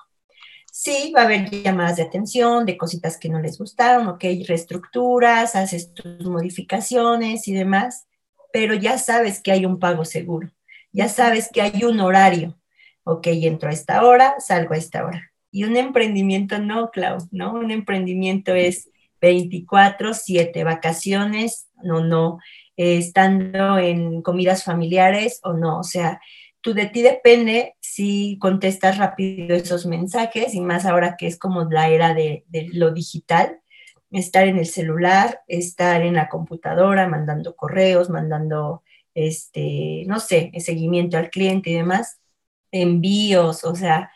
Sí, 0.72 1.12
va 1.14 1.20
a 1.20 1.24
haber 1.24 1.50
llamadas 1.50 1.96
de 1.96 2.04
atención, 2.04 2.64
de 2.64 2.78
cositas 2.78 3.18
que 3.18 3.28
no 3.28 3.40
les 3.40 3.58
gustaron, 3.58 4.08
ok, 4.08 4.24
reestructuras, 4.48 5.54
haces 5.54 5.92
tus 5.92 6.24
modificaciones 6.24 7.46
y 7.46 7.52
demás, 7.52 8.06
pero 8.54 8.74
ya 8.74 8.98
sabes 8.98 9.42
que 9.42 9.50
hay 9.50 9.66
un 9.66 9.80
pago 9.80 10.04
seguro, 10.04 10.48
ya 10.92 11.08
sabes 11.08 11.50
que 11.52 11.60
hay 11.60 11.82
un 11.82 11.98
horario, 11.98 12.56
ok, 13.02 13.26
entro 13.26 13.68
a 13.68 13.72
esta 13.72 14.04
hora, 14.04 14.36
salgo 14.38 14.74
a 14.74 14.76
esta 14.76 15.04
hora. 15.04 15.32
Y 15.50 15.64
un 15.64 15.76
emprendimiento 15.76 16.60
no, 16.60 16.92
Clau, 16.92 17.18
¿no? 17.32 17.52
Un 17.54 17.72
emprendimiento 17.72 18.54
es 18.54 18.90
24, 19.20 20.14
7 20.14 20.62
vacaciones, 20.62 21.66
no, 21.82 22.04
no, 22.04 22.38
estando 22.76 23.76
en 23.78 24.22
comidas 24.22 24.62
familiares 24.62 25.40
o 25.42 25.54
no. 25.54 25.80
O 25.80 25.84
sea, 25.84 26.20
tú 26.60 26.74
de 26.74 26.86
ti 26.86 27.02
depende 27.02 27.74
si 27.80 28.38
contestas 28.40 28.98
rápido 28.98 29.56
esos 29.56 29.84
mensajes 29.84 30.54
y 30.54 30.60
más 30.60 30.86
ahora 30.86 31.16
que 31.18 31.26
es 31.26 31.40
como 31.40 31.64
la 31.64 31.88
era 31.88 32.14
de 32.14 32.44
lo 32.72 32.92
digital, 32.92 33.58
estar 34.10 34.46
en 34.46 34.58
el 34.58 34.66
celular, 34.66 35.42
estar 35.48 36.02
en 36.02 36.14
la 36.14 36.28
computadora, 36.28 37.08
mandando 37.08 37.56
correos, 37.56 38.10
mandando, 38.10 38.82
este, 39.14 40.04
no 40.06 40.20
sé, 40.20 40.52
seguimiento 40.58 41.16
al 41.18 41.30
cliente 41.30 41.70
y 41.70 41.74
demás, 41.74 42.18
envíos, 42.70 43.64
o 43.64 43.74
sea, 43.74 44.10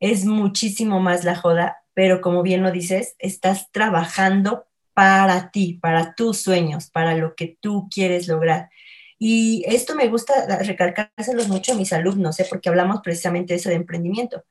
es 0.00 0.24
muchísimo 0.24 1.00
más 1.00 1.24
la 1.24 1.36
joda, 1.36 1.78
pero 1.94 2.20
como 2.20 2.42
bien 2.42 2.62
lo 2.62 2.72
dices, 2.72 3.14
estás 3.18 3.70
trabajando 3.70 4.66
para 4.94 5.50
ti, 5.50 5.78
para 5.80 6.14
tus 6.14 6.38
sueños, 6.38 6.90
para 6.90 7.16
lo 7.16 7.34
que 7.34 7.56
tú 7.60 7.88
quieres 7.92 8.28
lograr. 8.28 8.70
Y 9.18 9.62
esto 9.66 9.94
me 9.94 10.08
gusta 10.08 10.58
recalcárselos 10.64 11.48
mucho 11.48 11.72
a 11.72 11.76
mis 11.76 11.92
alumnos, 11.92 12.40
¿eh? 12.40 12.46
porque 12.50 12.68
hablamos 12.68 13.00
precisamente 13.02 13.54
de 13.54 13.60
eso 13.60 13.68
de 13.68 13.76
emprendimiento. 13.76 14.44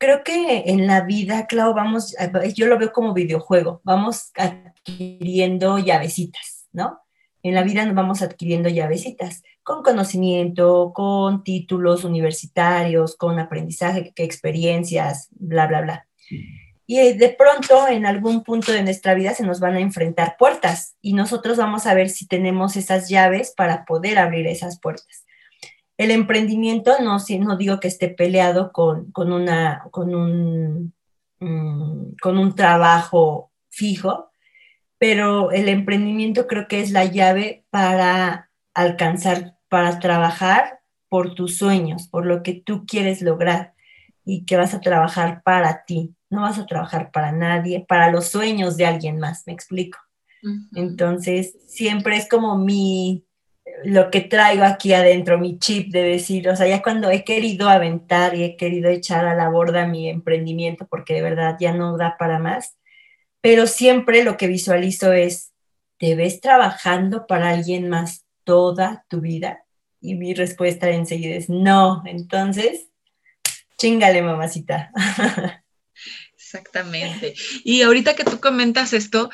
Creo 0.00 0.24
que 0.24 0.62
en 0.64 0.86
la 0.86 1.02
vida, 1.02 1.46
Clau, 1.46 1.74
vamos, 1.74 2.16
yo 2.54 2.66
lo 2.66 2.78
veo 2.78 2.90
como 2.90 3.12
videojuego, 3.12 3.82
vamos 3.84 4.30
adquiriendo 4.34 5.78
llavecitas, 5.78 6.68
¿no? 6.72 7.00
En 7.42 7.54
la 7.54 7.62
vida 7.62 7.84
nos 7.84 7.94
vamos 7.94 8.22
adquiriendo 8.22 8.70
llavecitas 8.70 9.42
con 9.62 9.82
conocimiento, 9.82 10.92
con 10.94 11.44
títulos 11.44 12.04
universitarios, 12.04 13.14
con 13.14 13.38
aprendizaje, 13.38 14.14
experiencias, 14.16 15.28
bla, 15.32 15.66
bla, 15.66 15.82
bla. 15.82 16.08
Y 16.86 17.12
de 17.12 17.28
pronto, 17.28 17.86
en 17.86 18.06
algún 18.06 18.42
punto 18.42 18.72
de 18.72 18.82
nuestra 18.82 19.12
vida, 19.12 19.34
se 19.34 19.44
nos 19.44 19.60
van 19.60 19.74
a 19.74 19.80
enfrentar 19.80 20.36
puertas 20.38 20.96
y 21.02 21.12
nosotros 21.12 21.58
vamos 21.58 21.86
a 21.86 21.92
ver 21.92 22.08
si 22.08 22.26
tenemos 22.26 22.74
esas 22.76 23.10
llaves 23.10 23.52
para 23.54 23.84
poder 23.84 24.18
abrir 24.18 24.46
esas 24.46 24.80
puertas. 24.80 25.26
El 26.00 26.12
emprendimiento, 26.12 26.92
no, 27.02 27.18
no 27.40 27.56
digo 27.58 27.78
que 27.78 27.88
esté 27.88 28.08
peleado 28.08 28.72
con, 28.72 29.12
con, 29.12 29.34
una, 29.34 29.84
con, 29.90 30.14
un, 30.14 30.94
mm, 31.40 32.14
con 32.22 32.38
un 32.38 32.54
trabajo 32.54 33.52
fijo, 33.68 34.30
pero 34.96 35.50
el 35.50 35.68
emprendimiento 35.68 36.46
creo 36.46 36.68
que 36.68 36.80
es 36.80 36.90
la 36.90 37.04
llave 37.04 37.66
para 37.68 38.50
alcanzar 38.72 39.58
para 39.68 39.98
trabajar 39.98 40.80
por 41.10 41.34
tus 41.34 41.58
sueños, 41.58 42.08
por 42.08 42.24
lo 42.24 42.42
que 42.42 42.54
tú 42.54 42.86
quieres 42.86 43.20
lograr 43.20 43.74
y 44.24 44.46
que 44.46 44.56
vas 44.56 44.72
a 44.72 44.80
trabajar 44.80 45.42
para 45.42 45.84
ti, 45.84 46.14
no 46.30 46.40
vas 46.40 46.58
a 46.58 46.64
trabajar 46.64 47.10
para 47.10 47.30
nadie, 47.30 47.84
para 47.86 48.10
los 48.10 48.28
sueños 48.28 48.78
de 48.78 48.86
alguien 48.86 49.18
más, 49.18 49.42
me 49.46 49.52
explico. 49.52 49.98
Entonces, 50.74 51.58
siempre 51.66 52.16
es 52.16 52.26
como 52.26 52.56
mi, 52.56 53.26
lo 53.84 54.10
que 54.10 54.20
traigo 54.20 54.64
aquí 54.64 54.92
adentro, 54.92 55.38
mi 55.38 55.58
chip 55.58 55.92
de 55.92 56.02
decir, 56.02 56.48
o 56.48 56.56
sea, 56.56 56.66
ya 56.66 56.82
cuando 56.82 57.10
he 57.10 57.24
querido 57.24 57.68
aventar 57.68 58.34
y 58.34 58.44
he 58.44 58.56
querido 58.56 58.90
echar 58.90 59.26
a 59.26 59.34
la 59.34 59.48
borda 59.48 59.86
mi 59.86 60.08
emprendimiento, 60.08 60.86
porque 60.88 61.14
de 61.14 61.22
verdad 61.22 61.56
ya 61.58 61.72
no 61.72 61.96
da 61.96 62.16
para 62.18 62.38
más, 62.38 62.76
pero 63.40 63.66
siempre 63.66 64.24
lo 64.24 64.36
que 64.36 64.46
visualizo 64.46 65.12
es, 65.12 65.52
te 65.98 66.14
ves 66.14 66.40
trabajando 66.40 67.26
para 67.26 67.50
alguien 67.50 67.88
más, 67.88 68.24
toda 68.44 69.04
tu 69.08 69.20
vida? 69.20 69.64
Y 70.00 70.14
mi 70.14 70.34
respuesta 70.34 70.88
enseguida 70.90 71.36
es 71.36 71.48
no. 71.48 72.02
Entonces, 72.06 72.88
chingale, 73.78 74.22
mamacita. 74.22 74.90
Exactamente. 76.34 77.34
Y 77.62 77.82
ahorita 77.82 78.16
que 78.16 78.24
tú 78.24 78.40
comentas 78.40 78.92
esto, 78.92 79.30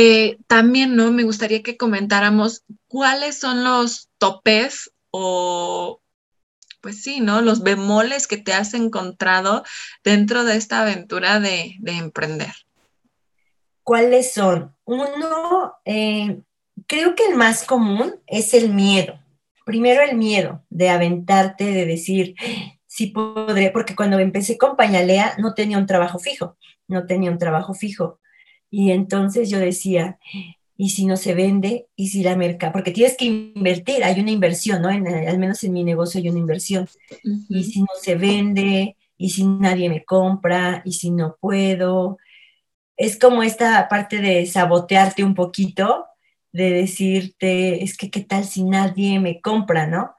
eh, 0.00 0.38
también, 0.46 0.94
¿no? 0.94 1.10
Me 1.10 1.24
gustaría 1.24 1.64
que 1.64 1.76
comentáramos 1.76 2.62
cuáles 2.86 3.36
son 3.40 3.64
los 3.64 4.08
topes 4.18 4.92
o, 5.10 6.00
pues 6.80 7.02
sí, 7.02 7.20
¿no? 7.20 7.42
Los 7.42 7.64
bemoles 7.64 8.28
que 8.28 8.36
te 8.36 8.52
has 8.52 8.74
encontrado 8.74 9.64
dentro 10.04 10.44
de 10.44 10.54
esta 10.54 10.82
aventura 10.82 11.40
de, 11.40 11.74
emprender. 11.84 12.52
¿Cuáles 13.82 14.32
son? 14.32 14.72
Uno, 14.84 15.74
eh, 15.84 16.42
creo 16.86 17.16
que 17.16 17.26
el 17.26 17.34
más 17.34 17.64
común 17.64 18.20
es 18.28 18.54
el 18.54 18.72
miedo. 18.72 19.18
Primero 19.64 20.00
el 20.02 20.16
miedo 20.16 20.64
de 20.70 20.90
aventarte, 20.90 21.64
de 21.64 21.86
decir, 21.86 22.36
sí 22.86 23.08
podré, 23.08 23.72
porque 23.72 23.96
cuando 23.96 24.20
empecé 24.20 24.56
con 24.58 24.76
Pañalea 24.76 25.34
no 25.38 25.54
tenía 25.54 25.76
un 25.76 25.86
trabajo 25.86 26.20
fijo, 26.20 26.56
no 26.86 27.04
tenía 27.04 27.32
un 27.32 27.38
trabajo 27.38 27.74
fijo. 27.74 28.20
Y 28.70 28.90
entonces 28.90 29.50
yo 29.50 29.58
decía, 29.58 30.18
y 30.76 30.90
si 30.90 31.06
no 31.06 31.16
se 31.16 31.34
vende, 31.34 31.88
y 31.96 32.08
si 32.08 32.22
la 32.22 32.36
merca, 32.36 32.72
porque 32.72 32.92
tienes 32.92 33.16
que 33.16 33.24
invertir, 33.24 34.04
hay 34.04 34.20
una 34.20 34.30
inversión, 34.30 34.82
¿no? 34.82 34.88
al 34.88 35.38
menos 35.38 35.64
en 35.64 35.72
mi 35.72 35.84
negocio 35.84 36.20
hay 36.20 36.28
una 36.28 36.38
inversión. 36.38 36.88
Y 37.48 37.64
si 37.64 37.80
no 37.80 37.88
se 38.00 38.14
vende, 38.14 38.96
y 39.16 39.30
si 39.30 39.44
nadie 39.44 39.88
me 39.90 40.04
compra, 40.04 40.80
y 40.84 40.92
si 40.92 41.10
no 41.10 41.36
puedo. 41.40 42.18
Es 42.96 43.18
como 43.18 43.42
esta 43.42 43.88
parte 43.88 44.18
de 44.18 44.46
sabotearte 44.46 45.24
un 45.24 45.34
poquito, 45.34 46.06
de 46.52 46.70
decirte, 46.70 47.82
es 47.82 47.96
que 47.96 48.10
qué 48.10 48.20
tal 48.20 48.44
si 48.44 48.62
nadie 48.62 49.18
me 49.20 49.40
compra, 49.40 49.86
¿no? 49.86 50.14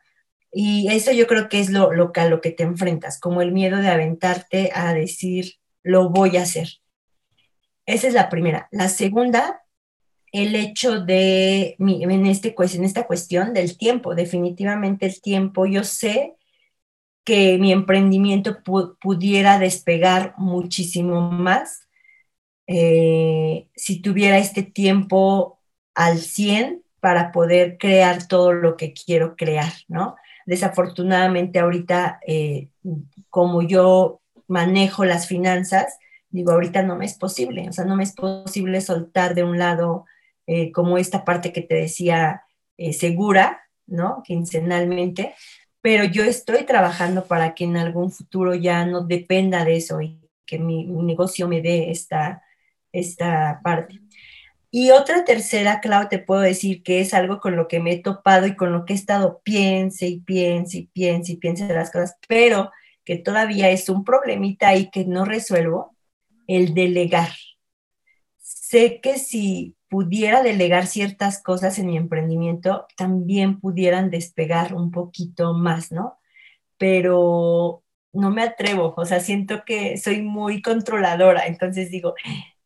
Y 0.51 0.89
eso 0.91 1.12
yo 1.12 1.27
creo 1.27 1.48
que 1.48 1.60
es 1.60 1.70
lo, 1.70 1.94
lo, 1.94 2.12
a 2.15 2.25
lo 2.25 2.41
que 2.41 2.51
te 2.51 2.63
enfrentas, 2.63 3.20
como 3.20 3.41
el 3.41 3.51
miedo 3.51 3.77
de 3.77 3.88
aventarte 3.88 4.72
a 4.74 4.94
decir, 4.94 5.56
lo 5.84 6.10
voy 6.10 6.38
a 6.38 6.44
hacer. 6.44 6.79
Esa 7.89 8.08
es 8.08 8.13
la 8.13 8.29
primera. 8.29 8.67
La 8.72 8.88
segunda 8.88 9.63
el 10.31 10.55
hecho 10.55 11.01
de, 11.01 11.75
en, 11.79 12.25
este, 12.27 12.55
en 12.55 12.84
esta 12.84 13.08
cuestión 13.08 13.53
del 13.53 13.77
tiempo, 13.77 14.13
definitivamente 14.13 15.08
el 15.08 15.19
tiempo, 15.22 15.65
yo 15.65 15.84
sé 15.84 16.36
que 17.24 17.58
mi 17.58 17.72
emprendimiento 17.72 18.60
pudiera 19.00 19.58
despegar 19.58 20.36
muchísimo 20.38 21.31
más 21.31 21.88
eh, 22.67 23.67
si 23.75 24.01
tuviera 24.01 24.38
este 24.38 24.62
tiempo 24.62 25.60
al 25.96 26.19
100 26.19 26.84
para 27.00 27.31
poder 27.31 27.79
crear 27.79 28.27
todo 28.27 28.53
lo 28.53 28.77
que 28.77 28.93
quiero 28.93 29.36
crear, 29.36 29.74
¿no? 29.88 30.15
Desafortunadamente 30.46 31.58
ahorita, 31.58 32.19
eh, 32.27 32.69
como 33.31 33.63
yo 33.63 34.22
manejo 34.48 35.05
las 35.05 35.27
finanzas, 35.27 35.98
digo, 36.30 36.52
ahorita 36.52 36.84
no 36.84 36.96
me 36.96 37.06
es 37.06 37.16
posible, 37.16 37.68
o 37.70 37.74
sea, 37.74 37.86
no 37.86 37.96
me 37.96 38.04
es 38.04 38.14
posible 38.14 38.82
soltar 38.82 39.36
de 39.36 39.44
un 39.44 39.58
lado 39.58 40.06
eh, 40.48 40.72
como 40.72 40.98
esta 40.98 41.26
parte 41.26 41.52
que 41.52 41.62
te 41.62 41.76
decía 41.76 42.44
eh, 42.78 42.94
segura, 42.94 43.62
¿no? 43.88 44.24
Quincenalmente, 44.24 45.36
pero 45.82 46.04
yo 46.04 46.24
estoy 46.24 46.66
trabajando 46.66 47.26
para 47.26 47.56
que 47.56 47.64
en 47.64 47.78
algún 47.78 48.12
futuro 48.12 48.56
ya 48.56 48.86
no 48.86 49.02
dependa 49.02 49.66
de 49.66 49.78
eso 49.78 50.02
y 50.02 50.20
que 50.46 50.60
mi, 50.60 50.86
negocio 50.86 51.48
me 51.48 51.62
dé 51.62 51.92
esta, 51.92 52.44
esta 52.92 53.62
parte. 53.64 54.00
Y 54.72 54.92
otra 54.92 55.26
tercera, 55.26 55.80
Clau, 55.82 56.10
te 56.10 56.20
puedo 56.20 56.42
decir 56.42 56.84
que 56.84 57.00
es 57.02 57.14
algo 57.14 57.40
con 57.40 57.56
lo 57.56 57.68
que 57.68 57.80
me 57.80 57.94
he 57.94 58.02
topado 58.02 58.46
y 58.46 58.56
con 58.56 58.72
lo 58.72 58.86
que 58.86 58.94
he 58.94 58.96
estado 58.96 59.42
piense 59.44 60.08
y 60.08 60.20
piense 60.20 60.80
y 60.80 60.88
piense 60.88 61.34
y 61.34 61.38
piense 61.38 61.68
de 61.68 61.74
las 61.74 61.92
cosas, 61.92 62.16
pero 62.28 62.72
que 63.04 63.18
todavía 63.18 63.70
es 63.70 63.90
un 63.90 64.04
problemita 64.04 64.68
ahí 64.68 64.90
que 64.92 65.06
no 65.06 65.26
resuelvo, 65.26 65.96
el 66.50 66.74
delegar. 66.74 67.29
Sé 68.39 69.00
que 69.01 69.20
si 69.20 69.75
pudiera 69.88 70.41
delegar 70.41 70.88
ciertas 70.88 71.41
cosas 71.44 71.77
en 71.77 71.88
mi 71.88 71.98
emprendimiento, 71.98 72.88
también 72.98 73.60
pudieran 73.60 74.10
despegar 74.10 74.74
un 74.74 74.89
poquito 74.89 75.53
más, 75.53 75.91
¿no? 75.91 76.20
Pero 76.77 77.84
no 78.13 78.32
me 78.32 78.41
atrevo, 78.41 78.96
o 78.98 79.06
sea, 79.06 79.20
siento 79.20 79.63
que 79.63 79.98
soy 79.98 80.24
muy 80.24 80.63
controladora, 80.63 81.46
entonces 81.46 81.91
digo, 81.91 82.15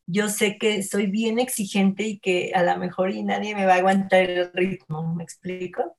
yo 0.05 0.29
sé 0.29 0.57
que 0.57 0.81
soy 0.83 1.07
bien 1.07 1.37
exigente 1.37 2.03
y 2.03 2.19
que 2.19 2.51
a 2.55 2.63
lo 2.63 2.77
mejor 2.77 3.11
y 3.11 3.23
nadie 3.23 3.53
me 3.53 3.65
va 3.65 3.73
a 3.73 3.77
aguantar 3.77 4.29
el 4.29 4.51
ritmo, 4.53 5.13
¿me 5.13 5.23
explico? 5.23 5.97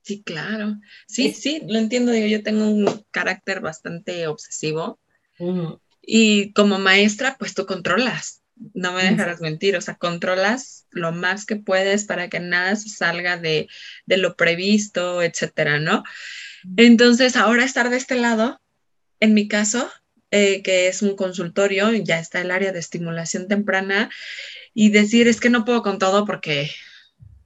Sí, 0.00 0.22
claro. 0.22 0.76
Sí, 1.06 1.34
sí, 1.34 1.60
lo 1.66 1.78
entiendo. 1.78 2.14
yo 2.14 2.42
tengo 2.42 2.64
un 2.64 3.04
carácter 3.10 3.60
bastante 3.60 4.26
obsesivo. 4.26 5.00
Y 6.06 6.52
como 6.52 6.78
maestra, 6.78 7.36
pues 7.38 7.54
tú 7.54 7.66
controlas 7.66 8.42
no 8.74 8.92
me 8.92 9.04
dejarás 9.04 9.40
mentir, 9.40 9.76
o 9.76 9.80
sea, 9.80 9.96
controlas 9.96 10.86
lo 10.90 11.12
más 11.12 11.44
que 11.44 11.56
puedes 11.56 12.04
para 12.04 12.28
que 12.28 12.40
nada 12.40 12.74
se 12.76 12.88
salga 12.88 13.36
de, 13.36 13.68
lo 14.06 14.36
previsto, 14.36 15.22
etcétera, 15.22 15.78
¿no? 15.78 16.04
Entonces, 16.76 17.36
ahora 17.36 17.64
estar 17.64 17.90
de 17.90 17.96
este 17.96 18.16
lado, 18.16 18.60
en 19.20 19.34
mi 19.34 19.46
caso, 19.46 19.90
eh, 20.30 20.62
que 20.62 20.88
es 20.88 21.02
un 21.02 21.16
consultorio, 21.16 21.92
ya 21.92 22.18
está 22.18 22.40
el 22.40 22.50
área 22.50 22.72
de 22.72 22.80
estimulación 22.80 23.46
temprana, 23.46 24.10
y 24.74 24.90
decir, 24.90 25.28
es 25.28 25.40
que 25.40 25.50
no 25.50 25.64
puedo 25.64 25.82
con 25.82 25.98
todo 25.98 26.24
porque, 26.24 26.70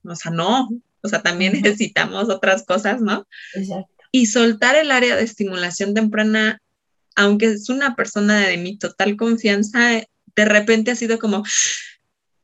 o 0.04 0.14
sea, 0.16 0.30
no, 0.30 0.68
o 1.02 1.08
sea, 1.08 1.22
también 1.22 1.52
necesitamos 1.62 2.28
otras 2.28 2.64
cosas, 2.64 3.00
¿no? 3.00 3.26
Exacto. 3.54 3.88
Y 4.12 4.26
soltar 4.26 4.76
el 4.76 4.90
área 4.90 5.16
de 5.16 5.22
estimulación 5.22 5.94
temprana, 5.94 6.60
aunque 7.16 7.46
es 7.46 7.68
una 7.68 7.96
persona 7.96 8.46
de 8.46 8.56
mi 8.56 8.78
total 8.78 9.16
confianza, 9.16 10.02
de 10.36 10.44
repente 10.44 10.90
ha 10.90 10.96
sido 10.96 11.18
como, 11.18 11.44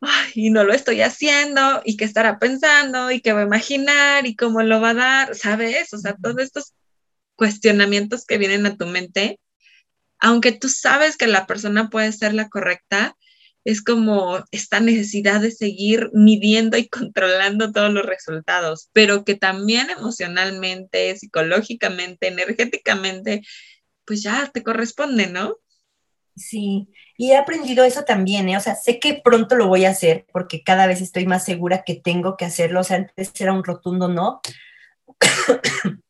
Ay, 0.00 0.32
y 0.34 0.50
no 0.50 0.64
lo 0.64 0.72
estoy 0.74 1.00
haciendo, 1.00 1.82
y 1.84 1.96
qué 1.96 2.04
estará 2.04 2.38
pensando, 2.38 3.10
y 3.10 3.20
qué 3.20 3.32
va 3.32 3.40
a 3.40 3.46
imaginar, 3.46 4.26
y 4.26 4.36
cómo 4.36 4.62
lo 4.62 4.80
va 4.80 4.90
a 4.90 4.94
dar, 4.94 5.34
¿sabes? 5.34 5.92
O 5.94 5.98
sea, 5.98 6.16
todos 6.22 6.38
estos 6.38 6.74
cuestionamientos 7.34 8.26
que 8.26 8.38
vienen 8.38 8.66
a 8.66 8.76
tu 8.76 8.86
mente, 8.86 9.40
aunque 10.18 10.52
tú 10.52 10.68
sabes 10.68 11.16
que 11.16 11.26
la 11.26 11.46
persona 11.46 11.90
puede 11.90 12.12
ser 12.12 12.34
la 12.34 12.48
correcta, 12.48 13.16
es 13.64 13.82
como 13.82 14.44
esta 14.52 14.80
necesidad 14.80 15.40
de 15.40 15.50
seguir 15.50 16.10
midiendo 16.12 16.76
y 16.76 16.88
controlando 16.88 17.72
todos 17.72 17.92
los 17.92 18.06
resultados, 18.06 18.90
pero 18.92 19.24
que 19.24 19.34
también 19.34 19.90
emocionalmente, 19.90 21.16
psicológicamente, 21.16 22.28
energéticamente, 22.28 23.42
pues 24.06 24.22
ya 24.22 24.50
te 24.52 24.62
corresponde, 24.62 25.26
¿no? 25.28 25.56
Sí, 26.36 26.88
y 27.16 27.32
he 27.32 27.36
aprendido 27.36 27.84
eso 27.84 28.04
también, 28.04 28.48
¿eh? 28.50 28.56
O 28.58 28.60
sea, 28.60 28.74
sé 28.74 29.00
que 29.00 29.20
pronto 29.24 29.56
lo 29.56 29.68
voy 29.68 29.86
a 29.86 29.90
hacer 29.90 30.26
porque 30.32 30.62
cada 30.62 30.86
vez 30.86 31.00
estoy 31.00 31.26
más 31.26 31.44
segura 31.44 31.82
que 31.84 31.94
tengo 31.94 32.36
que 32.36 32.44
hacerlo. 32.44 32.80
O 32.80 32.84
sea, 32.84 32.98
antes 32.98 33.32
era 33.40 33.52
un 33.54 33.64
rotundo 33.64 34.08
no. 34.08 34.40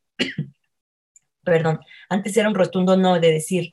Perdón, 1.44 1.80
antes 2.09 2.37
era 2.37 2.48
un 2.48 2.56
rotundo 2.56 2.96
no 2.96 3.20
de 3.20 3.30
decir, 3.32 3.70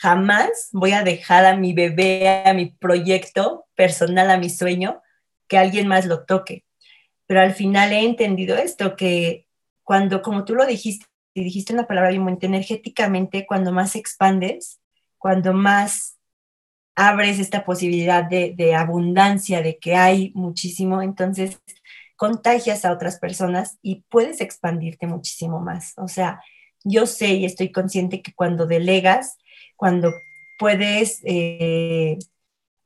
jamás 0.00 0.68
voy 0.72 0.92
a 0.92 1.04
dejar 1.04 1.46
a 1.46 1.56
mi 1.56 1.72
bebé, 1.72 2.28
a 2.44 2.52
mi 2.54 2.66
proyecto 2.72 3.66
personal, 3.76 4.30
a 4.30 4.38
mi 4.38 4.50
sueño, 4.50 5.00
que 5.48 5.58
alguien 5.58 5.86
más 5.86 6.06
lo 6.06 6.24
toque. 6.24 6.64
Pero 7.26 7.40
al 7.40 7.54
final 7.54 7.92
he 7.92 8.00
entendido 8.04 8.56
esto, 8.56 8.96
que 8.96 9.46
cuando, 9.84 10.22
como 10.22 10.44
tú 10.44 10.54
lo 10.56 10.66
dijiste, 10.66 11.06
y 11.34 11.42
dijiste 11.42 11.72
una 11.72 11.86
palabra 11.86 12.10
bien 12.10 12.38
energéticamente, 12.40 13.44
cuando 13.46 13.72
más 13.72 13.96
expandes, 13.96 14.80
cuando 15.18 15.52
más 15.52 16.16
abres 16.94 17.40
esta 17.40 17.64
posibilidad 17.64 18.24
de, 18.24 18.74
abundancia, 18.74 19.60
de 19.60 19.78
que 19.78 19.96
hay 19.96 20.32
muchísimo, 20.34 21.02
entonces 21.02 21.58
contagias 22.16 22.84
a 22.84 22.92
otras 22.92 23.18
personas 23.18 23.78
y 23.82 24.04
puedes 24.08 24.40
expandirte 24.40 25.08
muchísimo 25.08 25.58
más. 25.60 25.94
O 25.96 26.06
sea, 26.06 26.40
yo 26.84 27.06
sé 27.06 27.34
y 27.34 27.44
estoy 27.44 27.72
consciente 27.72 28.22
que 28.22 28.32
cuando 28.32 28.66
delegas, 28.66 29.36
cuando 29.76 30.12
puedes 30.58 31.20
eh, 31.24 32.16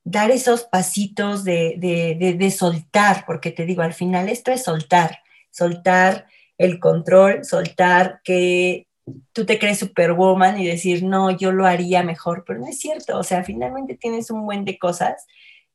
dar 0.04 0.30
esos 0.30 0.64
pasitos 0.64 1.44
de, 1.44 1.76
de, 1.78 2.50
soltar, 2.50 3.24
porque 3.26 3.50
te 3.50 3.66
digo, 3.66 3.82
al 3.82 3.92
final 3.92 4.30
esto 4.30 4.50
es 4.52 4.64
soltar, 4.64 5.18
soltar 5.50 6.26
el 6.58 6.80
control, 6.80 7.44
soltar 7.44 8.20
que 8.24 8.88
tú 9.32 9.46
te 9.46 9.58
crees 9.58 9.78
superwoman 9.78 10.60
y 10.60 10.66
decir, 10.66 11.02
no, 11.02 11.30
yo 11.30 11.52
lo 11.52 11.66
haría 11.66 12.02
mejor, 12.02 12.44
pero 12.46 12.60
no 12.60 12.66
es 12.66 12.78
cierto, 12.78 13.18
o 13.18 13.22
sea, 13.22 13.44
finalmente 13.44 13.96
tienes 13.96 14.30
un 14.30 14.44
buen 14.44 14.64
de 14.64 14.78
cosas 14.78 15.24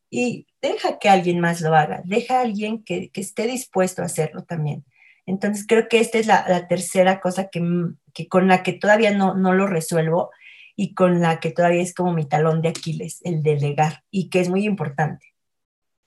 y 0.10 0.46
deja 0.62 1.00
que 1.00 1.10
alguien 1.10 1.40
más 1.40 1.62
lo 1.62 1.74
haga, 1.74 2.02
deja 2.06 2.40
a 2.40 2.42
alguien 2.42 2.84
que, 2.84 3.10
esté 3.16 3.48
dispuesto 3.48 4.02
a 4.02 4.06
hacerlo 4.06 4.44
también. 4.44 4.86
Entonces 5.26 5.66
creo 5.68 5.88
que 5.88 6.00
esta 6.00 6.20
es 6.20 6.28
la, 6.28 6.68
tercera 6.68 7.20
cosa 7.22 7.48
que, 7.48 7.62
con 8.30 8.48
la 8.48 8.62
que 8.62 8.74
todavía 8.74 9.12
no, 9.12 9.34
no 9.36 9.54
lo 9.54 9.66
resuelvo 9.68 10.30
y 10.76 10.94
con 10.94 11.22
la 11.22 11.40
que 11.40 11.52
todavía 11.52 11.82
es 11.82 11.94
como 11.94 12.14
mi 12.14 12.26
talón 12.26 12.62
de 12.62 12.70
Aquiles, 12.70 13.22
el 13.24 13.42
delegar, 13.42 14.04
y 14.12 14.30
que 14.30 14.40
es 14.40 14.50
muy 14.50 14.66
importante. 14.66 15.33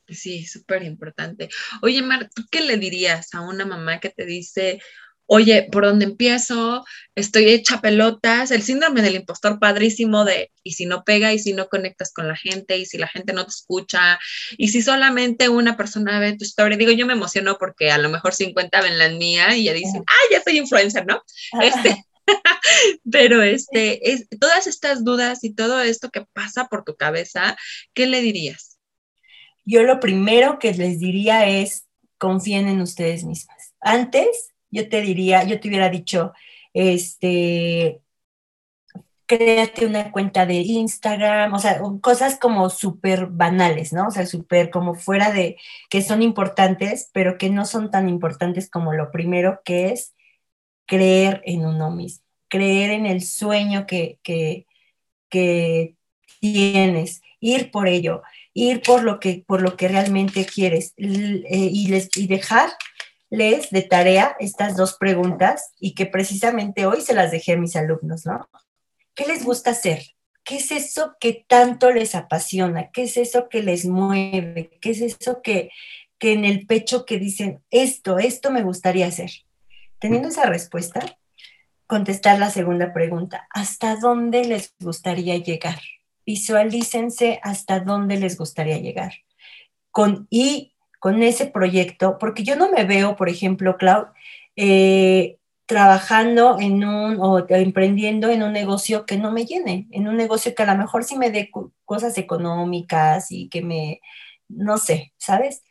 Sí, 0.08 0.46
súper 0.46 0.84
importante. 0.84 1.48
Oye, 1.82 2.00
Mar, 2.02 2.30
¿tú 2.34 2.44
qué 2.50 2.60
le 2.60 2.76
dirías 2.76 3.34
a 3.34 3.40
una 3.40 3.66
mamá 3.66 3.98
que 3.98 4.10
te 4.10 4.24
dice, 4.24 4.80
oye, 5.26 5.68
¿por 5.70 5.84
dónde 5.84 6.04
empiezo? 6.04 6.84
Estoy 7.14 7.48
hecha 7.48 7.80
pelotas, 7.80 8.50
el 8.50 8.62
síndrome 8.62 9.02
del 9.02 9.16
impostor 9.16 9.58
padrísimo 9.58 10.24
de, 10.24 10.52
y 10.62 10.72
si 10.72 10.86
no 10.86 11.04
pega, 11.04 11.32
y 11.32 11.38
si 11.38 11.52
no 11.52 11.68
conectas 11.68 12.12
con 12.12 12.28
la 12.28 12.36
gente, 12.36 12.78
y 12.78 12.86
si 12.86 12.98
la 12.98 13.08
gente 13.08 13.32
no 13.32 13.44
te 13.44 13.50
escucha, 13.50 14.18
y 14.56 14.68
si 14.68 14.82
solamente 14.82 15.48
una 15.48 15.76
persona 15.76 16.20
ve 16.20 16.36
tu 16.36 16.44
historia, 16.44 16.78
digo, 16.78 16.92
yo 16.92 17.06
me 17.06 17.14
emociono 17.14 17.58
porque 17.58 17.90
a 17.90 17.98
lo 17.98 18.08
mejor 18.08 18.34
50 18.34 18.80
ven 18.82 18.98
la 18.98 19.08
mía 19.10 19.56
y 19.56 19.64
ya 19.64 19.72
dicen, 19.72 20.04
ah, 20.06 20.24
ya 20.30 20.42
soy 20.42 20.58
influencer, 20.58 21.04
¿no? 21.06 21.22
Este, 21.60 22.04
pero 23.10 23.42
este, 23.42 24.12
es, 24.12 24.28
todas 24.40 24.66
estas 24.68 25.04
dudas 25.04 25.42
y 25.42 25.54
todo 25.54 25.80
esto 25.80 26.10
que 26.10 26.24
pasa 26.32 26.68
por 26.68 26.84
tu 26.84 26.96
cabeza, 26.96 27.56
¿qué 27.92 28.06
le 28.06 28.20
dirías? 28.20 28.75
Yo 29.66 29.82
lo 29.82 30.00
primero 30.00 30.58
que 30.58 30.72
les 30.72 30.98
diría 30.98 31.46
es, 31.46 31.86
confíen 32.18 32.68
en 32.68 32.80
ustedes 32.80 33.24
mismas. 33.24 33.74
Antes 33.80 34.54
yo 34.70 34.88
te 34.88 35.02
diría, 35.02 35.44
yo 35.44 35.60
te 35.60 35.68
hubiera 35.68 35.90
dicho, 35.90 36.32
este, 36.72 38.00
créate 39.26 39.86
una 39.86 40.12
cuenta 40.12 40.46
de 40.46 40.54
Instagram, 40.54 41.52
o 41.52 41.58
sea, 41.58 41.80
cosas 42.00 42.38
como 42.38 42.70
súper 42.70 43.26
banales, 43.26 43.92
¿no? 43.92 44.08
O 44.08 44.10
sea, 44.10 44.26
súper 44.26 44.70
como 44.70 44.94
fuera 44.94 45.32
de, 45.32 45.56
que 45.90 46.02
son 46.02 46.22
importantes, 46.22 47.10
pero 47.12 47.36
que 47.38 47.50
no 47.50 47.64
son 47.64 47.90
tan 47.90 48.08
importantes 48.08 48.70
como 48.70 48.92
lo 48.92 49.10
primero 49.10 49.60
que 49.64 49.88
es 49.88 50.14
creer 50.86 51.42
en 51.44 51.66
uno 51.66 51.90
mismo, 51.90 52.24
creer 52.48 52.90
en 52.92 53.06
el 53.06 53.22
sueño 53.22 53.86
que, 53.86 54.20
que, 54.22 54.66
que 55.28 55.96
tienes, 56.40 57.22
ir 57.40 57.70
por 57.72 57.88
ello, 57.88 58.22
ir 58.56 58.80
por 58.80 59.02
lo 59.02 59.20
que, 59.20 59.44
por 59.46 59.60
lo 59.60 59.76
que 59.76 59.86
realmente 59.86 60.46
quieres 60.46 60.94
eh, 60.96 61.44
y, 61.70 61.88
les, 61.88 62.08
y 62.16 62.26
dejarles 62.26 63.70
de 63.70 63.82
tarea 63.82 64.34
estas 64.40 64.76
dos 64.76 64.96
preguntas 64.98 65.72
y 65.78 65.94
que 65.94 66.06
precisamente 66.06 66.86
hoy 66.86 67.02
se 67.02 67.12
las 67.12 67.30
dejé 67.30 67.52
a 67.52 67.58
mis 67.58 67.76
alumnos, 67.76 68.24
¿no? 68.24 68.48
¿Qué 69.14 69.26
les 69.26 69.44
gusta 69.44 69.72
hacer? 69.72 70.02
¿Qué 70.42 70.56
es 70.56 70.70
eso 70.70 71.16
que 71.20 71.44
tanto 71.46 71.90
les 71.92 72.14
apasiona? 72.14 72.90
¿Qué 72.92 73.02
es 73.02 73.18
eso 73.18 73.50
que 73.50 73.62
les 73.62 73.84
mueve? 73.84 74.78
¿Qué 74.80 74.90
es 74.90 75.02
eso 75.02 75.42
que, 75.42 75.68
que 76.18 76.32
en 76.32 76.46
el 76.46 76.66
pecho 76.66 77.04
que 77.04 77.18
dicen, 77.18 77.62
esto, 77.70 78.18
esto 78.18 78.50
me 78.50 78.62
gustaría 78.62 79.06
hacer? 79.06 79.30
Teniendo 79.98 80.28
esa 80.28 80.46
respuesta, 80.46 81.18
contestar 81.86 82.38
la 82.38 82.48
segunda 82.48 82.94
pregunta, 82.94 83.46
¿hasta 83.50 83.96
dónde 83.96 84.44
les 84.46 84.74
gustaría 84.80 85.36
llegar? 85.36 85.78
Visualícense 86.26 87.40
hasta 87.42 87.80
dónde 87.80 88.18
les 88.18 88.36
gustaría 88.38 88.78
llegar. 88.78 89.12
Con, 89.90 90.26
y 90.30 90.74
con 91.00 91.22
ese 91.22 91.46
proyecto, 91.46 92.18
porque 92.18 92.44
yo 92.44 92.56
no 92.56 92.70
me 92.70 92.84
veo, 92.84 93.16
por 93.16 93.28
ejemplo, 93.28 93.76
Clau, 93.78 94.08
eh, 94.56 95.38
trabajando 95.66 96.58
en 96.60 96.84
un 96.84 97.18
o 97.20 97.44
emprendiendo 97.48 98.28
en 98.30 98.42
un 98.42 98.52
negocio 98.52 99.06
que 99.06 99.18
no 99.18 99.32
me 99.32 99.44
llene, 99.46 99.88
en 99.90 100.08
un 100.08 100.16
negocio 100.16 100.54
que 100.54 100.62
a 100.62 100.66
lo 100.72 100.78
mejor 100.78 101.04
sí 101.04 101.16
me 101.18 101.30
dé 101.30 101.50
cosas 101.84 102.18
económicas 102.18 103.30
y 103.30 103.48
que 103.48 103.62
me, 103.62 104.00
no 104.48 104.78
sé, 104.78 105.12
¿sabes? 105.18 105.62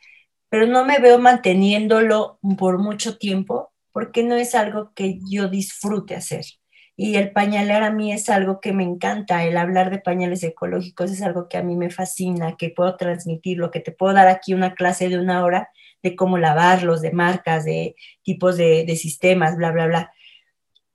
Pero 0.48 0.66
no 0.66 0.84
me 0.84 0.98
veo 0.98 1.18
manteniéndolo 1.18 2.38
por 2.58 2.78
mucho 2.78 3.18
tiempo 3.18 3.72
porque 3.92 4.22
no 4.22 4.36
es 4.36 4.54
algo 4.54 4.92
que 4.94 5.18
yo 5.30 5.48
disfrute 5.48 6.14
hacer. 6.14 6.44
Y 6.98 7.16
el 7.16 7.30
pañalar 7.32 7.82
a 7.82 7.92
mí 7.92 8.10
es 8.10 8.30
algo 8.30 8.60
que 8.60 8.72
me 8.72 8.82
encanta, 8.82 9.44
el 9.44 9.58
hablar 9.58 9.90
de 9.90 9.98
pañales 9.98 10.42
ecológicos 10.42 11.10
es 11.10 11.20
algo 11.20 11.46
que 11.46 11.58
a 11.58 11.62
mí 11.62 11.76
me 11.76 11.90
fascina, 11.90 12.56
que 12.56 12.70
puedo 12.70 12.96
transmitir, 12.96 13.58
lo 13.58 13.70
que 13.70 13.80
te 13.80 13.92
puedo 13.92 14.14
dar 14.14 14.28
aquí 14.28 14.54
una 14.54 14.74
clase 14.74 15.10
de 15.10 15.18
una 15.18 15.44
hora 15.44 15.68
de 16.02 16.16
cómo 16.16 16.38
lavarlos, 16.38 17.02
de 17.02 17.12
marcas, 17.12 17.66
de 17.66 17.96
tipos 18.22 18.56
de, 18.56 18.96
sistemas, 18.96 19.56
bla, 19.56 19.72
bla, 19.72 19.86
bla. 19.86 20.12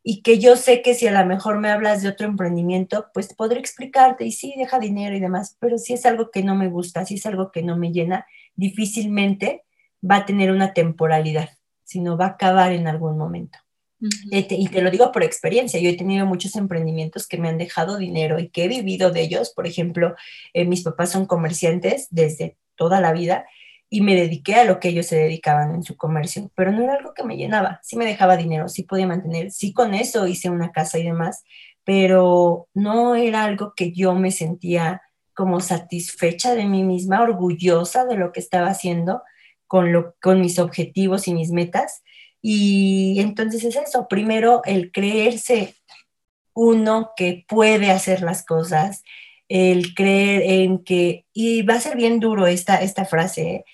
Y 0.03 0.23
que 0.23 0.39
yo 0.39 0.55
sé 0.55 0.81
que 0.81 0.95
si 0.95 1.05
a 1.05 1.11
lo 1.11 1.23
mejor 1.27 1.59
me 1.59 1.69
hablas 1.69 2.01
de 2.01 2.09
otro 2.09 2.25
emprendimiento, 2.25 3.07
pues 3.13 3.33
podré 3.35 3.59
explicarte 3.59 4.25
y 4.25 4.31
sí, 4.31 4.55
deja 4.57 4.79
dinero 4.79 5.15
y 5.15 5.19
demás, 5.19 5.55
pero 5.59 5.77
si 5.77 5.93
es 5.93 6.07
algo 6.07 6.31
que 6.31 6.43
no 6.43 6.55
me 6.55 6.69
gusta, 6.69 7.05
si 7.05 7.15
es 7.15 7.25
algo 7.27 7.51
que 7.51 7.61
no 7.61 7.77
me 7.77 7.91
llena, 7.91 8.25
difícilmente 8.55 9.65
va 10.03 10.17
a 10.17 10.25
tener 10.25 10.51
una 10.51 10.73
temporalidad, 10.73 11.49
sino 11.83 12.17
va 12.17 12.25
a 12.25 12.29
acabar 12.29 12.71
en 12.71 12.87
algún 12.87 13.17
momento. 13.19 13.59
Y 14.31 14.67
te 14.67 14.81
lo 14.81 14.89
digo 14.89 15.11
por 15.11 15.23
experiencia, 15.23 15.79
yo 15.79 15.89
he 15.89 15.97
tenido 15.97 16.25
muchos 16.25 16.55
emprendimientos 16.55 17.27
que 17.27 17.37
me 17.37 17.49
han 17.49 17.57
dejado 17.57 17.97
dinero 17.97 18.39
y 18.39 18.49
que 18.49 18.63
he 18.63 18.67
vivido 18.67 19.11
de 19.11 19.21
ellos. 19.21 19.51
Por 19.55 19.67
ejemplo, 19.67 20.15
eh, 20.53 20.65
mis 20.65 20.83
papás 20.83 21.11
son 21.11 21.25
comerciantes 21.25 22.07
desde 22.09 22.57
toda 22.75 22.99
la 22.99 23.13
vida 23.13 23.45
y 23.89 24.01
me 24.01 24.15
dediqué 24.15 24.55
a 24.55 24.65
lo 24.65 24.79
que 24.79 24.89
ellos 24.89 25.05
se 25.05 25.17
dedicaban 25.17 25.75
en 25.75 25.83
su 25.83 25.97
comercio, 25.97 26.49
pero 26.55 26.71
no 26.71 26.81
era 26.81 26.95
algo 26.95 27.13
que 27.13 27.25
me 27.25 27.35
llenaba, 27.35 27.81
sí 27.83 27.97
me 27.97 28.05
dejaba 28.05 28.37
dinero, 28.37 28.69
sí 28.69 28.83
podía 28.83 29.05
mantener, 29.05 29.51
sí 29.51 29.73
con 29.73 29.93
eso 29.93 30.27
hice 30.27 30.49
una 30.49 30.71
casa 30.71 30.97
y 30.97 31.03
demás, 31.03 31.43
pero 31.83 32.69
no 32.73 33.15
era 33.15 33.43
algo 33.43 33.73
que 33.75 33.91
yo 33.91 34.15
me 34.15 34.31
sentía 34.31 35.01
como 35.33 35.59
satisfecha 35.59 36.55
de 36.55 36.65
mí 36.65 36.83
misma, 36.83 37.21
orgullosa 37.21 38.05
de 38.05 38.15
lo 38.15 38.31
que 38.31 38.39
estaba 38.39 38.67
haciendo 38.67 39.23
con, 39.67 39.91
lo, 39.91 40.15
con 40.21 40.39
mis 40.39 40.57
objetivos 40.57 41.27
y 41.27 41.33
mis 41.33 41.51
metas. 41.51 42.01
Y 42.41 43.19
entonces 43.19 43.63
es 43.63 43.75
eso, 43.75 44.07
primero 44.07 44.61
el 44.65 44.91
creerse 44.91 45.75
uno 46.53 47.11
que 47.15 47.45
puede 47.47 47.91
hacer 47.91 48.21
las 48.21 48.43
cosas, 48.43 49.03
el 49.47 49.93
creer 49.93 50.43
en 50.43 50.83
que, 50.83 51.25
y 51.33 51.61
va 51.61 51.75
a 51.75 51.81
ser 51.81 51.95
bien 51.95 52.19
duro 52.19 52.47
esta, 52.47 52.81
esta 52.81 53.05
frase, 53.05 53.65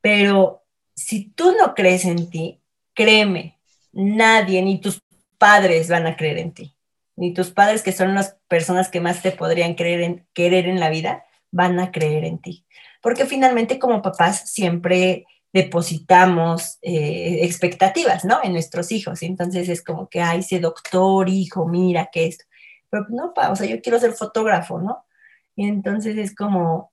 pero 0.00 0.64
si 0.94 1.30
tú 1.30 1.54
no 1.58 1.74
crees 1.74 2.04
en 2.04 2.30
ti, 2.30 2.60
créeme, 2.94 3.58
nadie, 3.92 4.62
ni 4.62 4.80
tus 4.80 5.00
padres 5.38 5.88
van 5.88 6.06
a 6.06 6.16
creer 6.16 6.38
en 6.38 6.52
ti, 6.52 6.76
ni 7.16 7.32
tus 7.32 7.50
padres 7.50 7.82
que 7.82 7.92
son 7.92 8.14
las 8.14 8.36
personas 8.48 8.88
que 8.88 9.00
más 9.00 9.22
te 9.22 9.32
podrían 9.32 9.74
creer 9.74 10.00
en, 10.02 10.26
querer 10.32 10.66
en 10.66 10.80
la 10.80 10.90
vida, 10.90 11.24
van 11.50 11.78
a 11.80 11.92
creer 11.92 12.24
en 12.24 12.38
ti. 12.38 12.66
Porque 13.00 13.26
finalmente 13.26 13.78
como 13.78 14.02
papás 14.02 14.50
siempre 14.50 15.26
depositamos 15.56 16.76
eh, 16.82 17.38
expectativas, 17.40 18.26
¿no? 18.26 18.40
En 18.44 18.52
nuestros 18.52 18.92
hijos. 18.92 19.22
Entonces 19.22 19.70
es 19.70 19.82
como 19.82 20.06
que, 20.06 20.20
ay, 20.20 20.40
ese 20.40 20.60
doctor, 20.60 21.30
hijo, 21.30 21.66
mira 21.66 22.10
que 22.12 22.26
esto. 22.26 22.44
Pero 22.90 23.06
no, 23.08 23.32
pa, 23.32 23.50
o 23.50 23.56
sea, 23.56 23.66
yo 23.66 23.80
quiero 23.80 23.98
ser 23.98 24.12
fotógrafo, 24.12 24.78
¿no? 24.78 25.06
Y 25.54 25.66
entonces 25.66 26.18
es 26.18 26.34
como, 26.34 26.92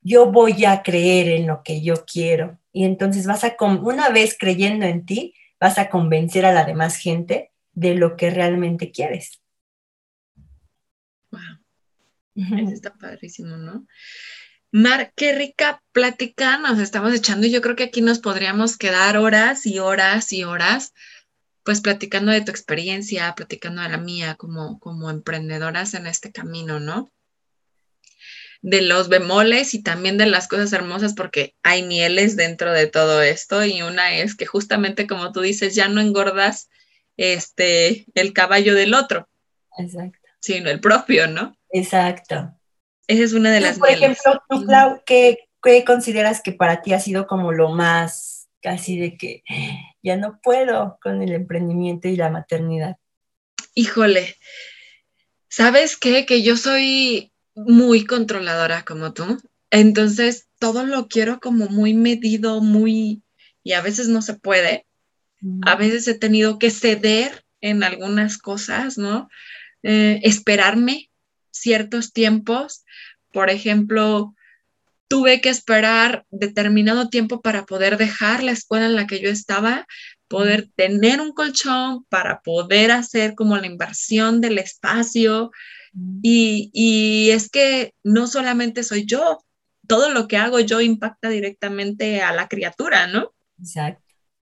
yo 0.00 0.32
voy 0.32 0.64
a 0.64 0.82
creer 0.82 1.28
en 1.28 1.46
lo 1.46 1.62
que 1.62 1.82
yo 1.82 2.04
quiero. 2.04 2.58
Y 2.72 2.84
entonces 2.84 3.28
vas 3.28 3.44
a, 3.44 3.54
una 3.60 4.08
vez 4.08 4.36
creyendo 4.36 4.86
en 4.86 5.06
ti, 5.06 5.32
vas 5.60 5.78
a 5.78 5.88
convencer 5.88 6.44
a 6.44 6.52
la 6.52 6.64
demás 6.64 6.96
gente 6.96 7.52
de 7.74 7.94
lo 7.94 8.16
que 8.16 8.30
realmente 8.30 8.90
quieres. 8.90 9.40
Wow. 11.30 11.40
Eso 12.34 12.72
está 12.72 12.92
padrísimo, 12.92 13.56
¿no? 13.56 13.86
Mar, 14.72 15.12
qué 15.16 15.34
rica 15.34 15.82
plática 15.92 16.58
nos 16.58 16.78
estamos 16.78 17.12
echando 17.12 17.46
y 17.46 17.50
yo 17.50 17.60
creo 17.60 17.76
que 17.76 17.84
aquí 17.84 18.02
nos 18.02 18.20
podríamos 18.20 18.76
quedar 18.76 19.16
horas 19.16 19.66
y 19.66 19.78
horas 19.80 20.32
y 20.32 20.44
horas, 20.44 20.94
pues 21.64 21.80
platicando 21.80 22.30
de 22.30 22.42
tu 22.42 22.50
experiencia, 22.50 23.34
platicando 23.34 23.82
de 23.82 23.88
la 23.88 23.98
mía 23.98 24.36
como, 24.36 24.78
como 24.78 25.10
emprendedoras 25.10 25.94
en 25.94 26.06
este 26.06 26.30
camino, 26.30 26.78
¿no? 26.78 27.10
de 28.62 28.82
los 28.82 29.08
bemoles 29.08 29.74
y 29.74 29.82
también 29.82 30.18
de 30.18 30.26
las 30.26 30.46
cosas 30.46 30.72
hermosas 30.72 31.14
porque 31.14 31.54
hay 31.62 31.82
mieles 31.82 32.36
dentro 32.36 32.72
de 32.72 32.86
todo 32.86 33.22
esto 33.22 33.64
y 33.64 33.82
una 33.82 34.14
es 34.14 34.34
que 34.34 34.46
justamente 34.46 35.06
como 35.06 35.32
tú 35.32 35.40
dices, 35.40 35.74
ya 35.74 35.88
no 35.88 36.00
engordas 36.00 36.68
este 37.16 38.06
el 38.14 38.32
caballo 38.32 38.74
del 38.74 38.94
otro. 38.94 39.28
Exacto. 39.78 40.18
Sino 40.40 40.70
el 40.70 40.80
propio, 40.80 41.26
¿no? 41.26 41.56
Exacto. 41.70 42.54
Esa 43.10 43.24
es 43.24 43.32
una 43.32 43.50
de 43.50 43.60
las 43.60 43.76
Por 43.76 43.90
ejemplo, 43.90 44.40
tú, 44.48 44.64
Clau, 44.66 45.02
¿qué, 45.04 45.48
¿qué 45.64 45.84
consideras 45.84 46.40
que 46.42 46.52
para 46.52 46.80
ti 46.80 46.92
ha 46.92 47.00
sido 47.00 47.26
como 47.26 47.50
lo 47.50 47.70
más 47.70 48.48
casi 48.62 49.00
de 49.00 49.16
que 49.16 49.42
ya 50.00 50.16
no 50.16 50.38
puedo 50.40 50.96
con 51.02 51.20
el 51.20 51.32
emprendimiento 51.32 52.06
y 52.06 52.14
la 52.14 52.30
maternidad? 52.30 52.98
Híjole, 53.74 54.36
¿sabes 55.48 55.96
qué? 55.96 56.24
Que 56.24 56.42
yo 56.42 56.56
soy 56.56 57.32
muy 57.56 58.04
controladora 58.06 58.84
como 58.84 59.12
tú. 59.12 59.42
Entonces, 59.72 60.46
todo 60.60 60.86
lo 60.86 61.08
quiero 61.08 61.40
como 61.40 61.66
muy 61.66 61.94
medido, 61.94 62.60
muy... 62.60 63.24
Y 63.64 63.72
a 63.72 63.80
veces 63.80 64.06
no 64.06 64.22
se 64.22 64.34
puede. 64.34 64.86
A 65.62 65.74
veces 65.74 66.06
he 66.06 66.14
tenido 66.14 66.60
que 66.60 66.70
ceder 66.70 67.44
en 67.60 67.82
algunas 67.82 68.38
cosas, 68.38 68.98
¿no? 68.98 69.28
Eh, 69.82 70.20
esperarme 70.22 71.10
ciertos 71.50 72.12
tiempos. 72.12 72.84
Por 73.32 73.50
ejemplo, 73.50 74.34
tuve 75.08 75.40
que 75.40 75.48
esperar 75.48 76.24
determinado 76.30 77.08
tiempo 77.08 77.40
para 77.40 77.66
poder 77.66 77.96
dejar 77.96 78.42
la 78.42 78.52
escuela 78.52 78.86
en 78.86 78.96
la 78.96 79.06
que 79.06 79.20
yo 79.20 79.28
estaba, 79.28 79.86
poder 80.28 80.68
tener 80.76 81.20
un 81.20 81.32
colchón, 81.32 82.04
para 82.08 82.40
poder 82.42 82.92
hacer 82.92 83.34
como 83.34 83.56
la 83.56 83.66
inversión 83.66 84.40
del 84.40 84.58
espacio, 84.58 85.50
y, 86.22 87.30
es 87.30 87.50
que 87.50 87.94
no 88.04 88.26
solamente 88.26 88.84
soy 88.84 89.06
yo, 89.06 89.40
todo 89.86 90.10
lo 90.10 90.28
que 90.28 90.36
hago 90.36 90.60
yo 90.60 90.80
impacta 90.80 91.28
directamente 91.28 92.22
a 92.22 92.32
la 92.32 92.48
criatura, 92.48 93.08
¿no? 93.08 93.32
Exacto. 93.58 94.02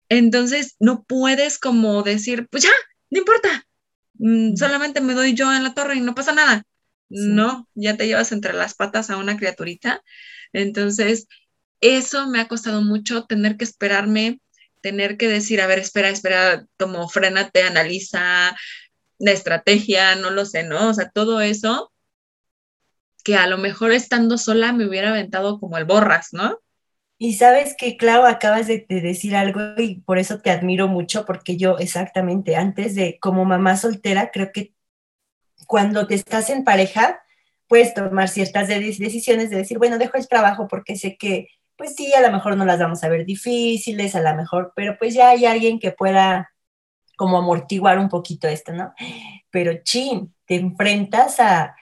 Entonces, 0.09 0.75
no 0.79 1.03
puedes 1.03 1.59
como 1.59 2.01
decir, 2.01 2.47
pues 2.49 2.63
ya, 2.63 2.71
no 3.11 3.19
importa, 3.19 3.67
mm, 4.15 4.55
solamente 4.55 5.01
me 5.01 5.13
doy 5.13 5.33
yo 5.33 5.53
en 5.53 5.63
la 5.63 5.73
torre 5.73 5.95
y 5.97 6.01
no 6.01 6.15
pasa 6.15 6.31
nada. 6.31 6.63
No, 7.09 7.67
ya 7.73 7.95
te 7.95 8.07
llevas 8.07 8.31
entre 8.31 8.53
las 8.53 8.75
patas 8.75 9.09
a 9.09 9.17
una 9.17 9.37
criaturita. 9.37 10.01
Entonces, 10.53 11.27
eso 11.81 12.27
me 12.27 12.39
ha 12.39 12.47
costado 12.47 12.81
mucho 12.81 13.25
tener 13.25 13.57
que 13.57 13.63
esperarme, 13.63 14.41
tener 14.81 15.17
que 15.17 15.27
decir, 15.27 15.61
a 15.61 15.67
ver, 15.67 15.79
espera, 15.79 16.09
espera, 16.09 16.65
como 16.77 17.07
frénate, 17.09 17.63
analiza, 17.63 18.55
de 19.19 19.31
estrategia, 19.31 20.15
no 20.15 20.29
lo 20.29 20.45
sé, 20.45 20.63
¿no? 20.63 20.89
O 20.89 20.93
sea, 20.93 21.09
todo 21.09 21.41
eso 21.41 21.91
que 23.23 23.35
a 23.35 23.47
lo 23.47 23.57
mejor 23.57 23.91
estando 23.91 24.37
sola 24.37 24.71
me 24.71 24.87
hubiera 24.87 25.09
aventado 25.09 25.59
como 25.59 25.77
el 25.77 25.85
borras, 25.85 26.29
¿no? 26.31 26.59
Y 27.17 27.33
sabes 27.33 27.75
que, 27.77 27.97
Clau, 27.97 28.25
acabas 28.25 28.67
de, 28.67 28.85
decir 28.87 29.35
algo 29.35 29.59
y 29.77 30.01
por 30.01 30.19
eso 30.19 30.39
te 30.39 30.51
admiro 30.51 30.87
mucho, 30.87 31.25
porque 31.25 31.57
yo 31.57 31.77
exactamente 31.79 32.55
antes 32.55 32.95
de, 32.95 33.17
como 33.19 33.43
mamá 33.43 33.75
soltera, 33.75 34.29
creo 34.31 34.51
que 34.53 34.73
cuando 35.67 36.07
te 36.07 36.15
estás 36.15 36.49
en 36.49 36.63
pareja, 36.63 37.21
puedes 37.67 37.93
tomar 37.93 38.29
ciertas 38.29 38.67
decisiones 38.67 39.49
de 39.49 39.57
decir, 39.57 39.77
bueno, 39.77 39.97
dejo 39.97 40.17
el 40.17 40.27
trabajo 40.27 40.67
porque 40.67 40.95
sé 40.95 41.17
que, 41.17 41.49
pues 41.75 41.95
sí, 41.95 42.13
a 42.13 42.21
lo 42.21 42.31
mejor 42.31 42.57
no 42.57 42.65
las 42.65 42.79
vamos 42.79 43.03
a 43.03 43.09
ver 43.09 43.25
difíciles, 43.25 44.15
a 44.15 44.21
lo 44.21 44.35
mejor, 44.35 44.73
pero 44.75 44.97
pues 44.97 45.13
ya 45.13 45.29
hay 45.29 45.45
alguien 45.45 45.79
que 45.79 45.91
pueda 45.91 46.51
como 47.17 47.37
amortiguar 47.37 47.99
un 47.99 48.09
poquito 48.09 48.47
esto, 48.47 48.73
¿no? 48.73 48.93
Pero 49.51 49.73
chin, 49.83 50.33
te 50.45 50.55
enfrentas 50.55 51.39
a 51.39 51.75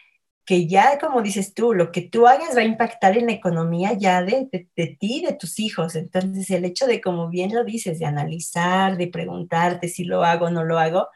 que 0.46 0.68
ya, 0.68 1.00
como 1.00 1.22
dices 1.22 1.54
tú, 1.54 1.74
lo 1.74 1.92
que 1.92 2.02
tú 2.02 2.28
hagas 2.28 2.56
va 2.56 2.62
a 2.62 2.66
impactar 2.66 3.18
en 3.18 3.26
la 3.26 3.34
economía 3.34 3.94
ya 3.94 4.22
de, 4.22 4.48
de, 4.52 4.70
de 4.76 4.98
ti, 5.00 5.24
de 5.26 5.34
tus 5.34 5.60
hijos. 5.60 5.96
Entonces, 5.96 6.50
el 6.52 6.66
hecho 6.66 6.86
de, 6.86 7.02
como 7.02 7.30
bien 7.30 7.54
lo 7.54 7.64
dices, 7.64 8.00
de 8.00 8.06
analizar, 8.06 8.96
de 8.96 9.08
preguntarte 9.08 9.90
si 9.90 10.04
lo 10.04 10.24
hago 10.24 10.46
o 10.46 10.50
no 10.52 10.64
lo 10.64 10.78
hago, 10.78 11.10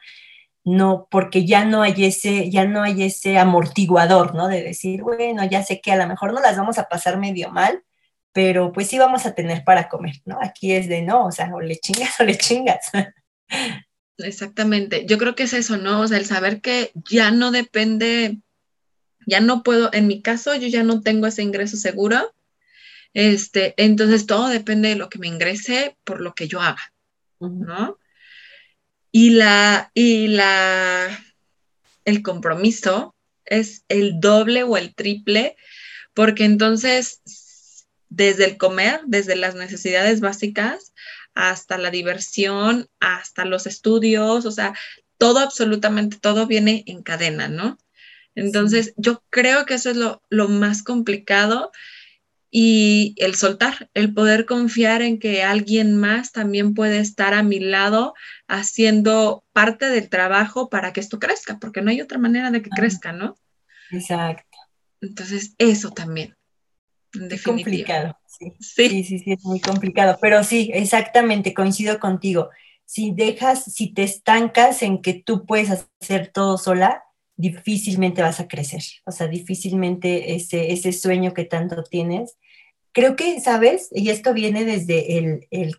no, 0.64 1.08
porque 1.10 1.46
ya 1.46 1.64
no 1.64 1.82
hay 1.82 2.04
ese, 2.04 2.50
ya 2.50 2.66
no 2.66 2.82
hay 2.82 3.02
ese 3.02 3.38
amortiguador, 3.38 4.34
¿no? 4.34 4.48
De 4.48 4.62
decir, 4.62 5.02
bueno, 5.02 5.44
ya 5.48 5.62
sé 5.62 5.80
que 5.80 5.92
a 5.92 5.96
lo 5.96 6.06
mejor 6.06 6.32
no 6.32 6.40
las 6.40 6.56
vamos 6.56 6.78
a 6.78 6.88
pasar 6.88 7.18
medio 7.18 7.50
mal, 7.50 7.82
pero 8.32 8.72
pues 8.72 8.88
sí 8.88 8.98
vamos 8.98 9.26
a 9.26 9.34
tener 9.34 9.64
para 9.64 9.88
comer, 9.88 10.16
¿no? 10.24 10.38
Aquí 10.40 10.72
es 10.72 10.88
de 10.88 11.02
no, 11.02 11.26
o 11.26 11.32
sea, 11.32 11.52
o 11.54 11.60
le 11.60 11.76
chingas 11.76 12.20
o 12.20 12.24
le 12.24 12.36
chingas. 12.36 12.90
Exactamente. 14.18 15.06
Yo 15.06 15.18
creo 15.18 15.34
que 15.34 15.44
es 15.44 15.52
eso, 15.54 15.76
¿no? 15.76 16.00
O 16.00 16.08
sea, 16.08 16.18
el 16.18 16.26
saber 16.26 16.60
que 16.60 16.92
ya 16.94 17.30
no 17.30 17.50
depende, 17.50 18.38
ya 19.26 19.40
no 19.40 19.62
puedo, 19.62 19.90
en 19.92 20.06
mi 20.06 20.20
caso, 20.22 20.54
yo 20.54 20.68
ya 20.68 20.82
no 20.82 21.00
tengo 21.00 21.26
ese 21.26 21.42
ingreso 21.42 21.76
seguro. 21.76 22.34
Este, 23.14 23.74
entonces 23.76 24.26
todo 24.26 24.48
depende 24.48 24.90
de 24.90 24.94
lo 24.94 25.08
que 25.08 25.18
me 25.18 25.26
ingrese 25.26 25.96
por 26.04 26.20
lo 26.20 26.34
que 26.34 26.46
yo 26.46 26.60
haga, 26.60 26.92
¿no? 27.40 27.98
Y 29.12 29.30
la, 29.30 29.90
y 29.94 30.28
la, 30.28 31.24
el 32.04 32.22
compromiso 32.22 33.14
es 33.44 33.84
el 33.88 34.20
doble 34.20 34.62
o 34.62 34.76
el 34.76 34.94
triple, 34.94 35.56
porque 36.14 36.44
entonces, 36.44 37.20
desde 38.08 38.44
el 38.44 38.56
comer, 38.56 39.00
desde 39.06 39.36
las 39.36 39.54
necesidades 39.54 40.20
básicas, 40.20 40.92
hasta 41.34 41.78
la 41.78 41.90
diversión, 41.90 42.88
hasta 43.00 43.44
los 43.44 43.66
estudios, 43.66 44.46
o 44.46 44.50
sea, 44.50 44.74
todo, 45.18 45.38
absolutamente 45.40 46.18
todo 46.18 46.46
viene 46.46 46.84
en 46.86 47.02
cadena, 47.02 47.48
¿no? 47.48 47.78
Entonces, 48.34 48.94
yo 48.96 49.22
creo 49.30 49.66
que 49.66 49.74
eso 49.74 49.90
es 49.90 49.96
lo, 49.96 50.22
lo 50.30 50.48
más 50.48 50.82
complicado 50.82 51.72
y 52.50 53.14
el 53.18 53.36
soltar, 53.36 53.90
el 53.94 54.12
poder 54.12 54.44
confiar 54.44 55.02
en 55.02 55.18
que 55.18 55.42
alguien 55.42 55.96
más 55.96 56.32
también 56.32 56.74
puede 56.74 56.98
estar 56.98 57.32
a 57.34 57.42
mi 57.42 57.60
lado 57.60 58.14
haciendo 58.50 59.44
parte 59.52 59.86
del 59.88 60.08
trabajo 60.08 60.68
para 60.68 60.92
que 60.92 60.98
esto 60.98 61.20
crezca, 61.20 61.58
porque 61.60 61.82
no 61.82 61.90
hay 61.90 62.00
otra 62.00 62.18
manera 62.18 62.50
de 62.50 62.62
que 62.62 62.70
crezca, 62.70 63.12
¿no? 63.12 63.36
Exacto. 63.92 64.58
Entonces, 65.00 65.54
eso 65.58 65.92
también. 65.92 66.36
Es 67.12 67.42
complicado, 67.42 68.16
sí. 68.26 68.52
sí. 68.58 68.88
Sí, 68.88 69.04
sí, 69.04 69.18
sí, 69.20 69.32
es 69.32 69.44
muy 69.44 69.60
complicado, 69.60 70.18
pero 70.20 70.42
sí, 70.42 70.70
exactamente, 70.74 71.54
coincido 71.54 72.00
contigo. 72.00 72.50
Si 72.84 73.12
dejas, 73.12 73.64
si 73.64 73.94
te 73.94 74.02
estancas 74.02 74.82
en 74.82 75.00
que 75.00 75.14
tú 75.14 75.46
puedes 75.46 75.70
hacer 76.00 76.32
todo 76.32 76.58
sola, 76.58 77.04
difícilmente 77.36 78.20
vas 78.20 78.40
a 78.40 78.48
crecer. 78.48 78.82
O 79.06 79.12
sea, 79.12 79.28
difícilmente 79.28 80.34
ese, 80.34 80.72
ese 80.72 80.92
sueño 80.92 81.34
que 81.34 81.44
tanto 81.44 81.84
tienes. 81.84 82.36
Creo 82.92 83.14
que, 83.14 83.40
¿sabes? 83.40 83.88
Y 83.92 84.10
esto 84.10 84.34
viene 84.34 84.64
desde 84.64 85.18
el, 85.18 85.46
el, 85.50 85.76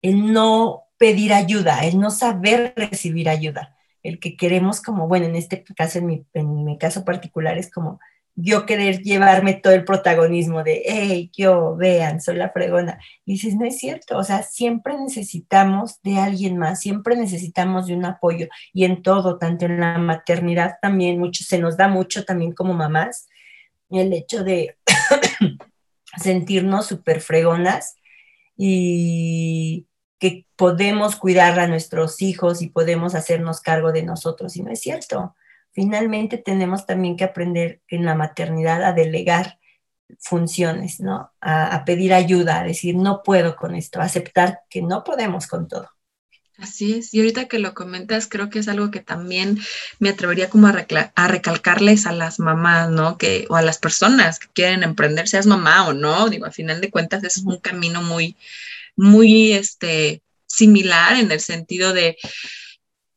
el 0.00 0.32
no 0.32 0.83
pedir 0.98 1.32
ayuda, 1.32 1.84
el 1.84 1.98
no 1.98 2.10
saber 2.10 2.72
recibir 2.76 3.28
ayuda. 3.28 3.76
El 4.02 4.20
que 4.20 4.36
queremos 4.36 4.80
como, 4.82 5.08
bueno, 5.08 5.26
en 5.26 5.36
este 5.36 5.64
caso, 5.64 5.98
en 5.98 6.06
mi, 6.06 6.26
en 6.34 6.64
mi 6.64 6.78
caso 6.78 7.04
particular, 7.04 7.58
es 7.58 7.70
como, 7.70 8.00
yo 8.36 8.66
querer 8.66 9.02
llevarme 9.02 9.54
todo 9.54 9.72
el 9.72 9.84
protagonismo 9.84 10.64
de, 10.64 10.82
hey, 10.84 11.30
yo, 11.36 11.76
vean, 11.76 12.20
soy 12.20 12.36
la 12.36 12.50
fregona. 12.50 12.98
Y 13.24 13.32
dices, 13.34 13.54
no 13.54 13.64
es 13.64 13.78
cierto, 13.78 14.18
o 14.18 14.24
sea, 14.24 14.42
siempre 14.42 14.98
necesitamos 14.98 16.00
de 16.02 16.18
alguien 16.18 16.58
más, 16.58 16.80
siempre 16.80 17.16
necesitamos 17.16 17.86
de 17.86 17.94
un 17.94 18.04
apoyo 18.04 18.48
y 18.72 18.84
en 18.84 19.02
todo, 19.02 19.38
tanto 19.38 19.66
en 19.66 19.80
la 19.80 19.98
maternidad 19.98 20.78
también, 20.82 21.18
mucho, 21.18 21.44
se 21.44 21.58
nos 21.58 21.76
da 21.76 21.88
mucho 21.88 22.24
también 22.24 22.52
como 22.52 22.74
mamás, 22.74 23.28
el 23.90 24.12
hecho 24.12 24.42
de 24.42 24.76
sentirnos 26.16 26.86
súper 26.86 27.20
fregonas 27.20 27.94
y 28.56 29.86
que 30.30 30.46
podemos 30.56 31.16
cuidar 31.16 31.58
a 31.60 31.66
nuestros 31.66 32.22
hijos 32.22 32.62
y 32.62 32.68
podemos 32.68 33.14
hacernos 33.14 33.60
cargo 33.60 33.92
de 33.92 34.02
nosotros, 34.02 34.56
y 34.56 34.62
no 34.62 34.70
es 34.70 34.80
cierto 34.80 35.34
finalmente 35.74 36.38
tenemos 36.38 36.86
también 36.86 37.16
que 37.16 37.24
aprender 37.24 37.82
en 37.88 38.04
la 38.04 38.14
maternidad 38.14 38.82
a 38.84 38.92
delegar 38.92 39.58
funciones, 40.20 41.00
¿no? 41.00 41.32
A, 41.40 41.82
pedir 41.84 42.14
ayuda, 42.14 42.60
a 42.60 42.64
decir, 42.64 42.94
no 42.94 43.22
puedo 43.22 43.56
con 43.56 43.74
esto, 43.74 44.00
aceptar 44.00 44.60
que 44.70 44.80
no 44.80 45.02
podemos 45.02 45.46
con 45.46 45.66
todo. 45.66 45.90
Así 46.56 46.94
es, 46.94 47.12
y 47.12 47.18
ahorita 47.18 47.48
que 47.48 47.58
lo 47.58 47.74
comentas, 47.74 48.28
creo 48.28 48.48
que 48.48 48.60
es 48.60 48.68
algo 48.68 48.92
que 48.92 49.00
también 49.00 49.58
me 49.98 50.10
atrevería 50.10 50.48
como 50.48 50.68
a, 50.68 50.86
a, 51.16 51.28
recalcarles 51.28 52.06
a 52.06 52.12
las 52.12 52.38
mamás, 52.38 52.90
¿no? 52.90 53.18
Que, 53.18 53.46
o 53.48 53.56
a 53.56 53.62
las 53.62 53.78
personas 53.78 54.38
que 54.38 54.46
quieren 54.52 54.84
emprender, 54.84 55.26
seas 55.26 55.46
mamá 55.46 55.88
o 55.88 55.92
no, 55.92 56.28
digo, 56.28 56.44
al 56.44 56.52
final 56.52 56.80
de 56.80 56.92
cuentas 56.92 57.24
es 57.24 57.38
un 57.38 57.58
camino 57.58 58.02
muy, 58.02 58.36
muy, 58.96 59.52
este, 59.52 60.22
similar 60.46 61.16
en 61.16 61.30
el 61.30 61.40
sentido 61.40 61.92
de, 61.92 62.16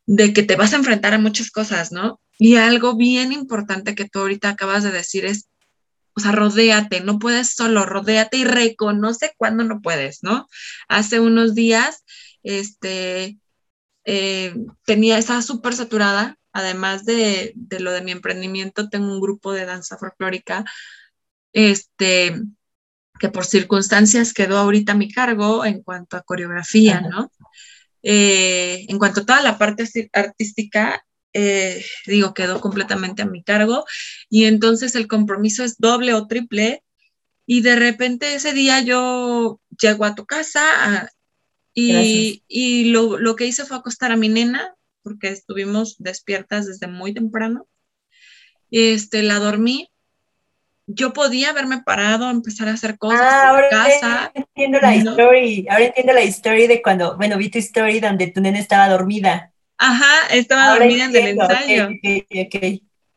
de 0.06 0.34
que 0.34 0.44
te 0.44 0.56
vas 0.56 0.74
a 0.74 0.78
enfrentar 0.78 1.14
a 1.14 1.20
muchas 1.20 1.52
cosas, 1.52 1.92
¿no? 1.92 2.20
Y 2.40 2.56
algo 2.56 2.96
bien 2.96 3.32
importante 3.32 3.96
que 3.96 4.08
tú 4.08 4.20
ahorita 4.20 4.50
acabas 4.50 4.84
de 4.84 4.92
decir 4.92 5.26
es, 5.26 5.48
o 6.16 6.20
sea, 6.20 6.32
rodéate, 6.32 7.02
no 7.02 7.20
puedes 7.20 7.54
solo, 7.54 7.86
rodéate 7.86 8.38
y 8.38 8.44
reconoce 8.44 9.34
cuándo 9.38 9.64
no 9.64 9.82
puedes, 9.82 10.24
¿no? 10.24 10.48
Hace 10.88 11.20
unos 11.20 11.54
días, 11.54 12.04
este, 12.44 13.38
eh, 14.06 14.56
tenía, 14.86 15.18
estaba 15.18 15.42
súper 15.42 15.76
saturada, 15.76 16.38
además 16.54 17.06
de, 17.06 17.54
de, 17.56 17.80
lo 17.80 17.92
de 17.92 18.02
mi 18.02 18.12
emprendimiento, 18.12 18.90
tengo 18.90 19.12
un 19.14 19.22
grupo 19.22 19.54
de 19.54 19.66
danza 19.66 19.98
folclórica, 19.98 20.66
este, 21.54 22.42
que 23.20 23.30
por 23.30 23.46
circunstancias 23.46 24.34
quedó 24.34 24.58
ahorita 24.58 24.94
a 24.94 24.96
mi 24.96 25.12
cargo 25.12 25.66
en 25.66 25.82
cuanto 25.82 26.18
a 26.18 26.22
coreografía, 26.22 27.02
¿no? 27.02 27.32
Eh, 28.04 28.86
en 28.88 29.00
cuanto 29.00 29.22
a 29.22 29.26
toda 29.26 29.42
la 29.42 29.58
parte 29.58 29.86
artística, 30.14 31.04
eh, 31.34 31.84
digo, 32.06 32.34
quedó 32.34 32.62
completamente 32.62 33.22
a 33.22 33.26
mi 33.26 33.44
cargo 33.44 33.86
y 34.30 34.46
entonces 34.46 34.96
el 34.96 35.08
compromiso 35.08 35.64
es 35.64 35.78
doble 35.78 36.14
o 36.14 36.28
triple 36.28 36.84
y 37.46 37.62
de 37.62 37.76
repente 37.76 38.36
ese 38.36 38.54
día 38.54 38.82
yo 38.82 39.60
llego 39.80 40.06
a 40.06 40.16
tu 40.16 40.26
casa 40.26 40.62
ah, 40.76 41.10
y, 41.74 42.44
y 42.48 42.86
lo, 42.86 43.18
lo, 43.20 43.36
que 43.36 43.46
hice 43.46 43.66
fue 43.66 43.78
acostar 43.78 44.12
a 44.12 44.18
mi 44.18 44.30
nena 44.30 44.74
porque 45.08 45.30
estuvimos 45.30 45.96
despiertas 46.00 46.66
desde 46.66 46.88
muy 46.88 47.14
temprano. 47.14 47.68
Este, 48.72 49.24
la 49.24 49.40
dormí. 49.40 49.90
Yo 50.88 51.12
podía 51.12 51.50
haberme 51.50 51.84
parado, 51.84 52.30
empezar 52.30 52.70
a 52.70 52.74
hacer 52.74 52.98
cosas 52.98 53.22
ah, 53.22 53.62
en 53.62 53.70
casa. 53.70 54.32
Entiendo 54.34 54.80
la 54.80 54.96
historia. 54.96 55.72
Ahora 55.74 55.86
entiendo 55.86 56.14
la 56.14 56.24
historia 56.24 56.68
de 56.68 56.82
cuando, 56.82 57.18
bueno, 57.18 57.38
vi 57.38 57.50
tu 57.50 57.60
story 57.60 58.00
donde 58.00 58.28
tu 58.28 58.40
nena 58.40 58.58
estaba 58.58 58.88
dormida. 58.88 59.52
Ajá, 59.78 60.28
estaba 60.32 60.76
dormida 60.76 61.06
en 61.06 61.16
el 61.16 61.28
ensayo. 61.40 61.90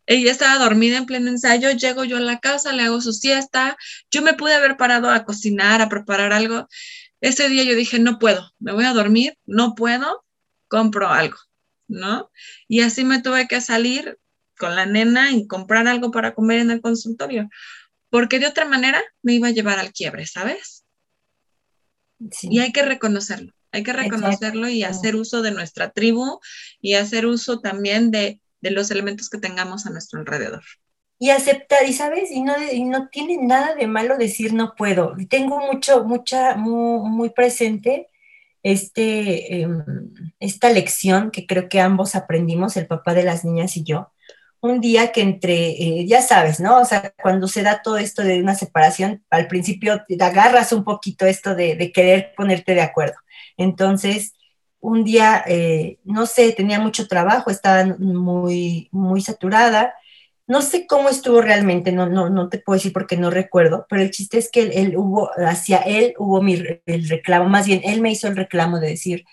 Ella 0.07 0.33
estaba 0.33 0.59
dormida 0.59 0.99
en 0.99 1.07
pleno 1.07 1.31
ensayo, 1.31 1.71
llego 1.71 2.03
yo 2.03 2.17
a 2.17 2.21
la 2.21 2.41
casa, 2.41 2.73
le 2.73 2.83
hago 2.83 3.01
su 3.01 3.13
siesta, 3.13 3.77
yo 4.11 4.23
me 4.23 4.35
pude 4.35 4.55
haber 4.55 4.77
parado 4.77 5.09
a 5.09 5.25
cocinar, 5.25 5.81
a 5.81 5.89
preparar 5.89 6.33
algo. 6.33 6.67
Ese 7.21 7.49
día 7.49 7.63
yo 7.63 7.77
dije, 7.77 8.01
no 8.01 8.19
puedo, 8.19 8.51
me 8.59 8.73
voy 8.73 8.85
a 8.85 8.93
dormir, 8.93 9.39
no 9.47 9.77
puedo, 9.77 10.25
compro 10.67 11.09
algo, 11.09 11.37
¿no? 11.87 12.33
Y 12.67 12.81
así 12.81 13.05
me 13.05 13.23
tuve 13.23 13.47
que 13.47 13.61
salir 13.61 14.19
con 14.61 14.77
la 14.77 14.87
nena 14.87 15.33
y 15.33 15.47
comprar 15.49 15.89
algo 15.89 16.13
para 16.13 16.35
comer 16.35 16.61
en 16.61 16.71
el 16.71 16.83
consultorio, 16.83 17.49
porque 18.11 18.39
de 18.39 18.47
otra 18.47 18.67
manera 18.67 19.03
me 19.23 19.33
iba 19.33 19.49
a 19.49 19.53
llevar 19.53 19.79
al 19.79 19.93
quiebre, 19.93 20.27
¿sabes? 20.27 20.85
Y 22.43 22.61
hay 22.61 22.71
que 22.71 22.83
reconocerlo. 22.83 23.53
Hay 23.73 23.83
que 23.83 23.93
reconocerlo 23.93 24.69
y 24.69 24.83
hacer 24.83 25.17
uso 25.17 25.43
de 25.43 25.53
nuestra 25.53 25.91
tribu 25.91 26.41
y 26.81 26.95
hacer 26.95 27.27
uso 27.27 27.61
también 27.61 28.11
de, 28.11 28.41
los 28.61 28.91
elementos 28.91 29.31
que 29.31 29.39
tengamos 29.39 29.87
a 29.87 29.91
nuestro 29.91 30.21
alrededor. 30.21 30.63
Y 31.19 31.31
aceptar, 31.31 31.87
y 31.87 31.93
sabes, 31.93 32.31
y 32.31 32.43
no, 32.43 32.55
no 32.87 33.09
tiene 33.09 33.39
nada 33.41 33.75
de 33.75 33.87
malo 33.87 34.19
decir 34.19 34.53
no 34.55 34.75
puedo. 34.75 35.15
Tengo 35.29 35.61
mucho, 35.61 36.05
mucha, 36.05 36.57
muy, 36.57 37.31
presente 37.31 38.09
este, 38.63 39.63
em, 39.63 39.85
esta 40.41 40.71
lección 40.71 41.31
que 41.31 41.47
creo 41.47 41.69
que 41.69 41.81
ambos 41.81 42.15
aprendimos, 42.15 42.77
el 42.77 42.87
papá 42.87 43.15
de 43.15 43.23
las 43.23 43.45
niñas 43.45 43.77
y 43.77 43.85
yo. 43.85 44.13
Un 44.63 44.81
día 44.81 45.11
que 45.11 45.23
entre, 45.23 45.71
eh, 45.71 46.07
ya 46.07 46.21
sabes, 46.21 46.61
¿no? 46.61 46.81
O 46.81 46.85
sea, 46.85 47.15
cuando 47.23 47.49
se 47.49 47.63
da 47.63 47.81
todo 47.83 47.97
esto 47.97 48.23
de 48.23 48.41
una 48.41 48.55
separación, 48.55 49.25
al 49.31 49.47
principio 49.49 50.03
te 50.07 50.23
agarras 50.23 50.73
un 50.73 50.85
poquito 50.85 51.25
esto 51.27 51.55
de, 51.55 51.93
querer 51.93 52.33
ponerte 52.37 52.75
de 52.75 52.83
acuerdo. 52.83 53.15
Entonces, 53.57 54.35
un 54.81 55.05
día, 55.05 55.43
eh, 55.47 55.99
no 56.05 56.27
sé, 56.27 56.53
tenía 56.53 56.79
mucho 56.79 57.09
trabajo, 57.09 57.51
estaba 57.51 57.85
muy, 57.99 58.89
muy 58.93 59.23
saturada. 59.23 59.95
No 60.47 60.63
sé 60.63 60.87
cómo 60.87 61.09
estuvo 61.09 61.41
realmente, 61.41 61.93
no, 61.93 62.07
no, 62.09 62.29
no 62.29 62.49
te 62.51 62.59
puedo 62.59 62.77
decir 62.77 62.93
porque 62.93 63.17
no 63.17 63.31
recuerdo, 63.31 63.87
pero 63.89 64.03
el 64.03 64.11
chiste 64.11 64.39
es 64.39 64.51
que 64.51 64.63
él, 64.63 64.97
hubo, 64.97 65.31
hacia 65.39 65.79
él 65.79 66.15
hubo 66.19 66.43
mi, 66.43 66.63
el 66.87 67.09
reclamo, 67.09 67.49
más 67.49 67.67
bien 67.67 67.81
él 67.85 68.01
me 68.01 68.11
hizo 68.11 68.29
el 68.29 68.37
reclamo 68.37 68.81
de 68.81 68.89
decir, 68.89 69.25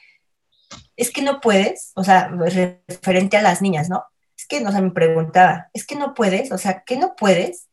es 0.95 1.11
que 1.11 1.21
no 1.21 1.41
puedes, 1.41 1.91
o 1.95 2.03
sea, 2.03 2.29
referente 2.29 3.37
a 3.37 3.41
las 3.41 3.61
niñas, 3.61 3.89
¿no? 3.89 4.03
Que, 4.47 4.65
o 4.65 4.71
sea, 4.71 4.81
me 4.81 4.91
preguntaba, 4.91 5.69
es 5.73 5.85
que 5.85 5.95
no 5.95 6.13
puedes, 6.13 6.51
o 6.51 6.57
sea, 6.57 6.83
¿qué 6.85 6.97
no 6.97 7.15
puedes? 7.15 7.69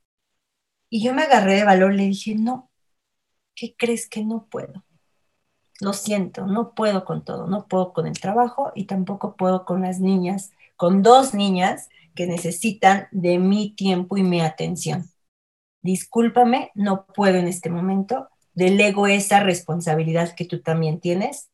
Y 0.90 1.04
yo 1.04 1.14
me 1.14 1.22
agarré 1.22 1.54
de 1.56 1.64
valor, 1.64 1.94
le 1.94 2.04
dije, 2.04 2.34
no, 2.36 2.70
¿qué 3.54 3.74
crees 3.76 4.08
que 4.08 4.24
no 4.24 4.46
puedo? 4.50 4.84
Lo 5.80 5.92
siento, 5.92 6.46
no 6.46 6.74
puedo 6.74 7.04
con 7.04 7.24
todo, 7.24 7.46
no 7.46 7.66
puedo 7.66 7.92
con 7.92 8.06
el 8.06 8.18
trabajo 8.18 8.72
y 8.74 8.84
tampoco 8.86 9.36
puedo 9.36 9.64
con 9.64 9.82
las 9.82 10.00
niñas, 10.00 10.52
con 10.76 11.02
dos 11.02 11.34
niñas 11.34 11.88
que 12.14 12.26
necesitan 12.26 13.08
de 13.10 13.38
mi 13.38 13.70
tiempo 13.74 14.16
y 14.16 14.22
mi 14.22 14.40
atención. 14.40 15.10
Discúlpame, 15.82 16.70
no 16.74 17.06
puedo 17.06 17.38
en 17.38 17.48
este 17.48 17.70
momento, 17.70 18.28
delego 18.54 19.06
esa 19.06 19.40
responsabilidad 19.40 20.34
que 20.34 20.46
tú 20.46 20.62
también 20.62 21.00
tienes, 21.00 21.50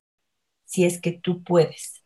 si 0.65 0.85
es 0.85 1.01
que 1.01 1.13
tú 1.13 1.43
puedes. 1.43 2.03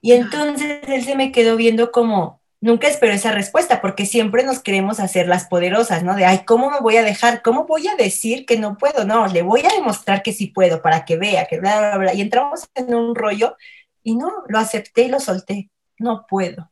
Y 0.00 0.12
entonces 0.12 0.80
él 0.88 1.04
se 1.04 1.14
me 1.14 1.32
quedó 1.32 1.56
viendo 1.56 1.92
como, 1.92 2.40
nunca 2.60 2.88
espero 2.88 3.12
esa 3.12 3.32
respuesta 3.32 3.80
porque 3.80 4.06
siempre 4.06 4.44
nos 4.44 4.60
queremos 4.60 5.00
hacer 5.00 5.28
las 5.28 5.46
poderosas, 5.46 6.02
¿no? 6.02 6.14
De, 6.16 6.24
ay, 6.24 6.44
¿cómo 6.46 6.70
me 6.70 6.80
voy 6.80 6.96
a 6.96 7.02
dejar? 7.02 7.42
¿Cómo 7.42 7.66
voy 7.66 7.88
a 7.88 7.96
decir 7.96 8.46
que 8.46 8.58
no 8.58 8.76
puedo? 8.78 9.04
No, 9.04 9.26
le 9.26 9.42
voy 9.42 9.60
a 9.60 9.74
demostrar 9.74 10.22
que 10.22 10.32
sí 10.32 10.48
puedo 10.48 10.82
para 10.82 11.04
que 11.04 11.16
vea, 11.16 11.46
que 11.46 11.60
bla, 11.60 11.78
bla, 11.78 11.98
bla. 11.98 12.14
Y 12.14 12.20
entramos 12.20 12.68
en 12.74 12.94
un 12.94 13.14
rollo 13.14 13.56
y 14.02 14.16
no, 14.16 14.30
lo 14.48 14.58
acepté 14.58 15.02
y 15.02 15.08
lo 15.08 15.20
solté. 15.20 15.70
No 15.98 16.26
puedo. 16.28 16.70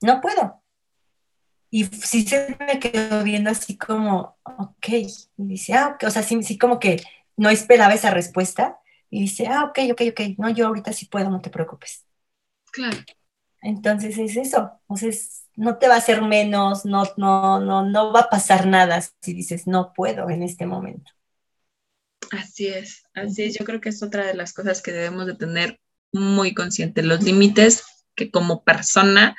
No 0.00 0.20
puedo. 0.20 0.62
Y 1.70 1.84
sí 1.84 2.26
se 2.26 2.56
me 2.58 2.78
quedó 2.78 3.22
viendo 3.22 3.50
así 3.50 3.76
como, 3.76 4.38
ok. 4.44 4.88
Y 4.88 5.28
dice, 5.36 5.74
ah, 5.74 5.92
ok. 5.94 6.04
O 6.04 6.10
sea, 6.10 6.22
sí, 6.22 6.42
sí 6.42 6.58
como 6.58 6.78
que 6.78 7.02
no 7.36 7.50
esperaba 7.50 7.94
esa 7.94 8.10
respuesta. 8.10 8.78
Y 9.10 9.20
dice, 9.20 9.46
ah, 9.46 9.64
ok, 9.64 9.78
ok, 9.92 10.02
ok. 10.10 10.20
No, 10.38 10.50
yo 10.50 10.66
ahorita 10.66 10.92
sí 10.92 11.06
puedo, 11.06 11.30
no 11.30 11.40
te 11.40 11.50
preocupes. 11.50 12.04
Claro. 12.72 12.98
Entonces 13.62 14.16
es 14.18 14.36
eso, 14.36 14.70
entonces 14.82 15.46
no 15.56 15.78
te 15.78 15.88
va 15.88 15.94
a 15.94 15.98
hacer 15.98 16.22
menos, 16.22 16.84
no, 16.84 17.04
no, 17.16 17.58
no, 17.58 17.84
no 17.84 18.12
va 18.12 18.20
a 18.20 18.30
pasar 18.30 18.66
nada 18.66 19.00
si 19.20 19.32
dices 19.32 19.66
no 19.66 19.92
puedo 19.92 20.30
en 20.30 20.42
este 20.42 20.66
momento. 20.66 21.10
Así 22.30 22.68
es, 22.68 23.04
así 23.14 23.44
es. 23.44 23.58
Yo 23.58 23.64
creo 23.64 23.80
que 23.80 23.88
es 23.88 24.02
otra 24.02 24.26
de 24.26 24.34
las 24.34 24.52
cosas 24.52 24.82
que 24.82 24.92
debemos 24.92 25.26
de 25.26 25.34
tener 25.34 25.80
muy 26.12 26.54
consciente, 26.54 27.02
los 27.02 27.22
límites 27.22 27.82
que 28.14 28.30
como 28.30 28.64
persona 28.64 29.36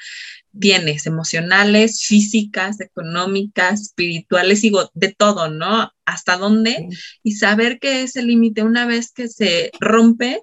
tienes, 0.59 1.05
emocionales, 1.05 2.03
físicas, 2.05 2.79
económicas, 2.79 3.81
espirituales, 3.81 4.61
digo, 4.61 4.89
de 4.93 5.13
todo, 5.13 5.49
¿no? 5.49 5.91
Hasta 6.05 6.37
dónde 6.37 6.87
y 7.23 7.33
saber 7.33 7.79
que 7.79 8.03
ese 8.03 8.23
límite 8.23 8.63
una 8.63 8.85
vez 8.85 9.11
que 9.11 9.27
se 9.27 9.71
rompe 9.79 10.41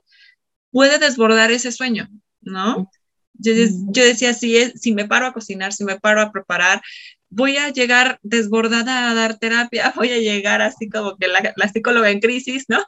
puede 0.71 0.99
desbordar 0.99 1.53
ese 1.53 1.73
sueño, 1.73 2.09
¿no? 2.41 2.91
Yo, 3.35 3.53
decía, 3.55 4.33
si, 4.33 4.57
es, 4.57 4.81
si 4.81 4.95
me 4.95 5.07
paro 5.07 5.27
a 5.27 5.33
cocinar, 5.33 5.73
si 5.73 5.85
me 5.85 5.99
paro 5.99 6.21
a 6.21 6.31
preparar, 6.31 6.83
voy 7.31 7.57
a 7.57 7.71
llegar 7.71 8.19
desbordada 8.23 9.11
a 9.11 9.15
dar 9.15 9.39
terapia, 9.39 9.93
voy 9.97 10.11
a 10.11 10.19
llegar 10.19 10.63
así 10.63 10.89
como 10.89 11.17
que 11.17 11.29
la, 11.29 11.53
la 11.57 11.69
psicóloga 11.69 12.11
en 12.11 12.21
crisis, 12.21 12.67
¿no? 12.69 12.85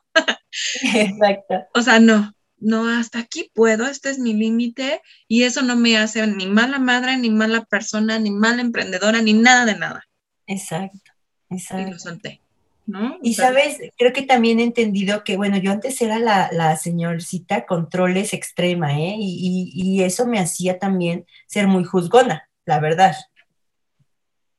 Exacto. 0.95 1.65
O 1.75 1.83
sea, 1.83 1.99
no, 1.99 2.33
no, 2.59 2.89
hasta 2.89 3.19
aquí 3.19 3.51
puedo, 3.55 3.87
este 3.87 4.11
es 4.11 4.19
mi 4.19 4.33
límite 4.33 5.03
y 5.29 5.45
eso 5.45 5.63
no 5.63 5.77
me 5.77 5.99
hace 5.99 6.27
ni 6.27 6.47
mala 6.47 6.79
madre, 6.79 7.17
ni 7.17 7.31
mala 7.31 7.65
persona, 7.65 8.19
ni 8.19 8.31
mala 8.31 8.63
emprendedora, 8.63 9.21
ni 9.21 9.35
nada 9.35 9.67
de 9.67 9.77
nada. 9.79 10.05
Exacto, 10.47 11.13
exacto. 11.51 11.89
Y 11.89 11.93
lo 11.93 11.99
solté. 11.99 12.41
¿No? 12.87 13.19
Y 13.21 13.35
sabes, 13.35 13.81
creo 13.99 14.13
que 14.13 14.23
también 14.23 14.61
he 14.61 14.63
entendido 14.63 15.25
que, 15.25 15.37
bueno, 15.37 15.57
yo 15.57 15.73
antes 15.73 16.01
era 16.01 16.21
la, 16.21 16.49
la 16.53 16.77
señorcita 16.77 17.67
controles 17.67 18.33
extrema, 18.33 18.97
¿eh? 18.97 19.17
Y, 19.19 19.73
y, 19.75 20.05
eso 20.05 20.25
me 20.25 20.39
hacía 20.39 20.79
también 20.79 21.27
ser 21.49 21.67
muy 21.67 21.83
juzgona, 21.83 22.49
la 22.65 22.79
verdad. 22.79 23.17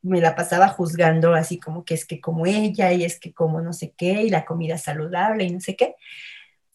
Me 0.02 0.20
la 0.20 0.36
pasaba 0.36 0.68
juzgando 0.68 1.36
así 1.36 1.58
como 1.58 1.86
que 1.86 1.94
es 1.94 2.04
que 2.04 2.20
como 2.20 2.46
ella 2.46 2.92
y 2.92 3.06
es 3.06 3.18
que 3.18 3.34
como 3.34 3.62
no 3.62 3.72
sé 3.72 3.94
qué 3.96 4.24
y 4.24 4.30
la 4.30 4.44
comida 4.44 4.78
saludable 4.78 5.46
y 5.46 5.52
no 5.52 5.62
sé 5.62 5.78
qué. 5.78 5.96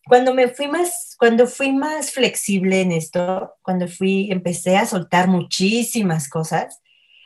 Cuando 0.06 0.34
me 0.34 0.48
fui 0.48 0.68
más, 0.68 1.14
cuando 1.18 1.46
fui 1.46 1.72
más 1.72 2.12
flexible 2.12 2.80
en 2.80 2.92
esto, 2.92 3.54
cuando 3.62 3.86
fui, 3.88 4.30
empecé 4.30 4.76
a 4.76 4.86
soltar 4.86 5.28
muchísimas 5.28 6.28
cosas, 6.28 6.80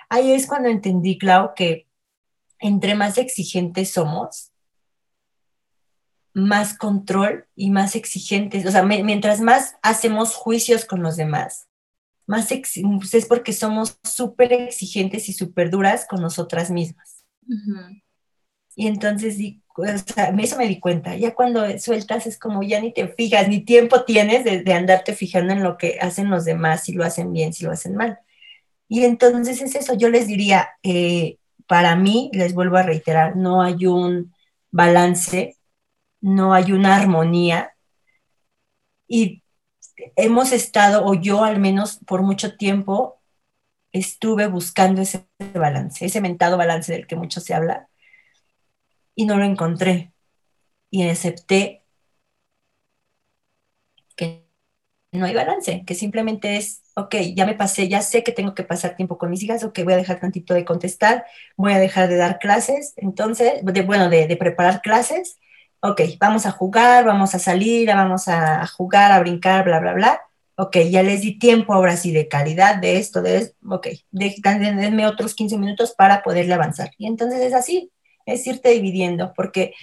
ahí 0.08 0.32
es 0.32 0.46
cuando 0.46 0.68
entendí, 0.68 1.18
Clau, 1.18 1.54
que 1.54 1.86
entre 2.58 2.94
más 2.94 3.18
exigentes 3.18 3.92
somos, 3.92 4.52
más 6.34 6.76
control 6.76 7.46
y 7.54 7.70
más 7.70 7.96
exigentes, 7.96 8.66
o 8.66 8.70
sea, 8.70 8.82
mientras 8.82 9.40
más 9.40 9.76
hacemos 9.82 10.34
juicios 10.34 10.84
con 10.84 11.02
los 11.02 11.16
demás, 11.16 11.66
más 12.26 12.48
pues, 12.48 13.14
es 13.14 13.26
porque 13.26 13.52
somos 13.52 13.98
súper 14.02 14.52
exigentes 14.52 15.28
y 15.28 15.32
súper 15.32 15.70
duras 15.70 16.06
con 16.08 16.20
nosotras 16.20 16.70
mismas. 16.70 17.24
Y 18.74 18.88
entonces, 18.88 19.38
o 19.76 19.98
sea, 19.98 20.34
eso 20.38 20.56
me 20.56 20.68
di 20.68 20.80
cuenta, 20.80 21.16
ya 21.16 21.34
cuando 21.34 21.78
sueltas 21.78 22.26
es 22.26 22.38
como 22.38 22.62
ya 22.62 22.80
ni 22.80 22.92
te 22.92 23.08
fijas, 23.08 23.48
ni 23.48 23.60
tiempo 23.60 24.04
tienes 24.04 24.44
de, 24.44 24.72
andarte 24.72 25.14
fijando 25.14 25.52
en 25.52 25.62
lo 25.62 25.76
que 25.76 25.98
hacen 26.00 26.30
los 26.30 26.44
demás, 26.44 26.84
si 26.84 26.92
lo 26.92 27.04
hacen 27.04 27.32
bien, 27.32 27.52
si 27.52 27.64
lo 27.64 27.72
hacen 27.72 27.96
mal. 27.96 28.18
Y 28.88 29.04
entonces 29.04 29.60
es 29.62 29.74
eso, 29.74 29.94
yo 29.94 30.08
les 30.08 30.26
diría, 30.26 30.70
eh, 30.82 31.38
para 31.66 31.96
mí, 31.96 32.30
les 32.32 32.54
vuelvo 32.54 32.76
a 32.76 32.82
reiterar, 32.82 33.36
no 33.36 33.62
hay 33.62 33.86
un 33.86 34.34
balance, 34.70 35.56
no 36.20 36.54
hay 36.54 36.72
una 36.72 36.96
armonía. 36.96 37.72
Y 39.08 39.42
hemos 40.16 40.52
estado, 40.52 41.04
o 41.04 41.14
yo 41.14 41.44
al 41.44 41.60
menos 41.60 42.00
por 42.06 42.22
mucho 42.22 42.56
tiempo, 42.56 43.20
estuve 43.92 44.46
buscando 44.46 45.02
ese 45.02 45.26
balance, 45.54 46.04
ese 46.04 46.20
mentado 46.20 46.56
balance 46.56 46.92
del 46.92 47.06
que 47.06 47.16
mucho 47.16 47.40
se 47.40 47.54
habla, 47.54 47.88
y 49.16 49.26
no 49.26 49.36
lo 49.36 49.44
encontré. 49.44 50.12
Y 50.90 51.08
acepté 51.08 51.84
que 54.16 54.46
no 55.12 55.26
hay 55.26 55.34
balance, 55.34 55.84
que 55.86 55.94
simplemente 55.94 56.56
es 56.56 56.82
ok, 56.96 57.14
ya 57.34 57.44
me 57.46 57.54
pasé, 57.54 57.88
ya 57.88 58.00
sé 58.00 58.24
que 58.24 58.32
tengo 58.32 58.54
que 58.54 58.64
pasar 58.64 58.96
tiempo 58.96 59.18
con 59.18 59.30
mis 59.30 59.42
hijas, 59.42 59.62
ok, 59.64 59.80
voy 59.84 59.92
a 59.94 59.96
dejar 59.98 60.18
tantito 60.18 60.54
de 60.54 60.64
contestar, 60.64 61.26
voy 61.56 61.72
a 61.74 61.78
dejar 61.78 62.08
de 62.08 62.16
dar 62.16 62.38
clases, 62.38 62.94
entonces, 62.96 63.62
de, 63.62 63.82
bueno, 63.82 64.08
de, 64.08 64.34
preparar 64.38 64.80
clases, 64.80 65.36
ok, 65.80 66.00
vamos 66.18 66.46
a 66.46 66.52
jugar, 66.52 67.04
vamos 67.04 67.34
a 67.34 67.38
salir, 67.38 67.88
vamos 67.88 68.28
a 68.28 68.66
jugar, 68.66 69.12
a 69.12 69.20
brincar, 69.20 69.64
bla, 69.64 69.78
bla, 69.80 69.92
bla. 69.92 70.20
Ok, 70.58 70.78
ya 70.90 71.02
les 71.02 71.20
di 71.20 71.38
tiempo 71.38 71.74
ahora 71.74 71.98
sí 71.98 72.12
de 72.12 72.28
calidad, 72.28 72.76
de 72.76 72.96
esto, 72.96 73.20
de 73.20 73.36
esto, 73.38 73.56
ok, 73.68 73.88
denme 74.10 75.06
otros 75.06 75.34
15 75.34 75.58
minutos 75.58 75.94
para 75.94 76.22
poderle 76.22 76.54
avanzar. 76.54 76.92
Y 76.96 77.06
entonces 77.06 77.40
es 77.40 77.52
así, 77.52 77.92
es 78.26 78.46
irte 78.46 78.70
dividiendo, 78.70 79.32
porque 79.34 79.74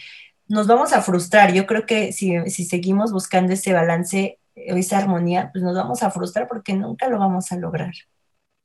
nos 0.47 0.67
vamos 0.67 0.93
a 0.93 1.01
frustrar. 1.01 1.53
Yo 1.53 1.65
creo 1.65 1.86
que 1.86 2.12
si, 2.12 2.38
si 2.49 2.65
seguimos 2.65 3.12
buscando 3.12 3.53
ese 3.53 3.73
balance, 3.73 4.39
esa 4.56 4.99
armonía, 4.99 5.49
pues 5.51 5.63
nos 5.63 5.75
vamos 5.75 6.03
a 6.03 6.12
frustrar 6.12 6.47
porque 6.47 6.73
nunca 6.73 7.08
lo 7.08 7.17
vamos 7.17 7.51
a 7.51 7.58
lograr. 7.58 7.93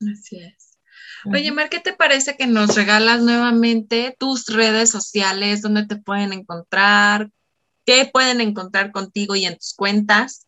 Así 0.01 0.37
es. 0.37 0.77
Oye, 1.25 1.51
Mar, 1.51 1.69
¿qué 1.69 1.79
te 1.79 1.93
parece 1.93 2.37
que 2.37 2.47
nos 2.47 2.75
regalas 2.75 3.21
nuevamente 3.21 4.15
tus 4.17 4.45
redes 4.47 4.89
sociales, 4.89 5.61
dónde 5.61 5.85
te 5.85 5.97
pueden 5.97 6.31
encontrar, 6.31 7.29
qué 7.85 8.09
pueden 8.11 8.39
encontrar 8.39 8.91
contigo 8.91 9.35
y 9.35 9.45
en 9.45 9.57
tus 9.57 9.73
cuentas? 9.73 10.47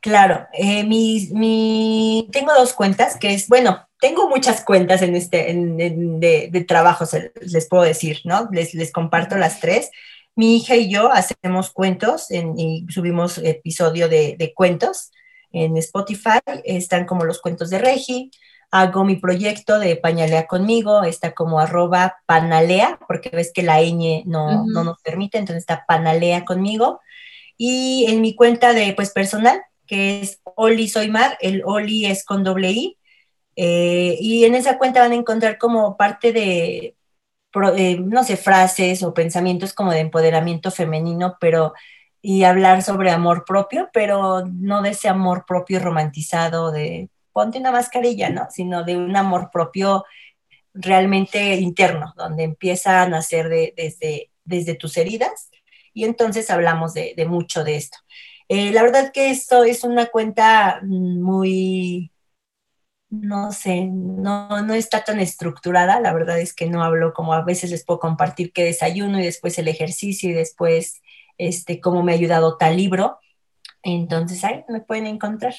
Claro, 0.00 0.46
eh, 0.52 0.84
mi, 0.84 2.28
tengo 2.32 2.54
dos 2.54 2.72
cuentas, 2.72 3.16
que 3.18 3.34
es, 3.34 3.48
bueno, 3.48 3.86
tengo 4.00 4.28
muchas 4.28 4.64
cuentas 4.64 5.02
en 5.02 5.14
este, 5.14 5.52
de, 5.54 6.48
de 6.50 6.64
trabajo, 6.64 7.04
les 7.40 7.68
puedo 7.68 7.82
decir, 7.82 8.20
¿no? 8.24 8.48
Les, 8.50 8.74
les 8.74 8.92
comparto 8.92 9.36
las 9.36 9.60
tres. 9.60 9.90
Mi 10.34 10.56
hija 10.56 10.76
y 10.76 10.90
yo 10.90 11.12
hacemos 11.12 11.70
cuentos 11.70 12.28
y 12.30 12.86
subimos 12.88 13.38
episodio 13.38 14.08
de, 14.08 14.52
cuentos 14.54 15.10
en 15.52 15.76
Spotify. 15.76 16.38
Están 16.64 17.04
como 17.04 17.24
los 17.24 17.40
cuentos 17.40 17.68
de 17.68 17.78
Regi. 17.78 18.30
Hago 18.70 19.04
mi 19.04 19.16
proyecto 19.16 19.78
de 19.78 19.96
Pañalea 19.96 20.46
conmigo. 20.46 21.02
Está 21.02 21.32
como 21.32 21.60
arroba 21.60 22.16
panalea, 22.26 22.98
porque 23.06 23.28
ves 23.30 23.52
que 23.52 23.62
la 23.62 23.82
ñ 23.82 24.22
no, 24.24 24.64
no 24.66 24.84
nos 24.84 25.00
permite, 25.02 25.36
entonces 25.36 25.62
está 25.62 25.84
panalea 25.86 26.44
conmigo. 26.44 27.00
Y 27.58 28.06
en 28.08 28.22
mi 28.22 28.34
cuenta 28.34 28.72
de 28.72 28.94
pues 28.94 29.10
personal, 29.10 29.60
que 29.86 30.22
es 30.22 30.40
Oli 30.56 30.88
Soy 30.88 31.10
Mar, 31.10 31.36
el 31.40 31.62
Oli 31.66 32.06
es 32.06 32.24
con 32.24 32.44
doble 32.44 32.70
I. 32.70 32.96
Eh, 33.62 34.16
y 34.20 34.44
en 34.46 34.54
esa 34.54 34.78
cuenta 34.78 35.00
van 35.00 35.12
a 35.12 35.16
encontrar 35.16 35.58
como 35.58 35.94
parte 35.98 36.32
de 36.32 36.96
eh, 37.76 37.98
no 38.00 38.24
sé, 38.24 38.36
frases 38.36 39.02
o 39.02 39.12
pensamientos 39.12 39.74
como 39.74 39.92
de 39.92 40.00
empoderamiento 40.00 40.70
femenino, 40.70 41.36
pero 41.40 41.74
y 42.22 42.44
hablar 42.44 42.82
sobre 42.82 43.10
amor 43.10 43.44
propio, 43.46 43.90
pero 43.92 44.46
no 44.46 44.82
de 44.82 44.90
ese 44.90 45.08
amor 45.08 45.44
propio 45.46 45.78
romantizado 45.80 46.70
de 46.72 47.10
ponte 47.32 47.58
una 47.58 47.72
mascarilla, 47.72 48.30
¿no? 48.30 48.46
Sino 48.50 48.84
de 48.84 48.96
un 48.96 49.14
amor 49.16 49.50
propio 49.52 50.04
realmente 50.74 51.56
interno, 51.56 52.14
donde 52.16 52.44
empieza 52.44 53.02
a 53.02 53.08
nacer 53.08 53.48
desde, 53.76 54.30
desde 54.44 54.74
tus 54.74 54.96
heridas 54.96 55.50
y 55.92 56.04
entonces 56.04 56.50
hablamos 56.50 56.94
de, 56.94 57.14
mucho 57.28 57.64
de 57.64 57.76
esto. 57.76 57.98
Eh, 58.48 58.72
la 58.72 58.82
verdad 58.82 59.12
que 59.12 59.30
esto 59.30 59.64
es 59.64 59.84
una 59.84 60.06
cuenta 60.06 60.80
muy, 60.82 62.10
no 63.10 63.50
sé, 63.52 63.86
no, 63.86 64.62
no 64.62 64.74
está 64.74 65.02
tan 65.02 65.18
estructurada, 65.18 66.00
la 66.00 66.14
verdad 66.14 66.38
es 66.38 66.54
que 66.54 66.66
no 66.70 66.84
hablo 66.84 67.12
como 67.12 67.34
a 67.34 67.42
veces 67.42 67.70
les 67.70 67.84
puedo 67.84 67.98
compartir 67.98 68.52
que 68.52 68.64
desayuno 68.64 69.20
y 69.20 69.24
después 69.24 69.58
el 69.58 69.68
ejercicio 69.68 70.30
y 70.30 70.32
después 70.32 71.02
este, 71.36 71.80
cómo 71.80 72.02
me 72.02 72.12
ha 72.12 72.14
ayudado 72.14 72.56
tal 72.56 72.76
libro. 72.76 73.18
Entonces 73.82 74.44
ahí 74.44 74.64
me 74.68 74.80
pueden 74.80 75.06
encontrar. 75.06 75.54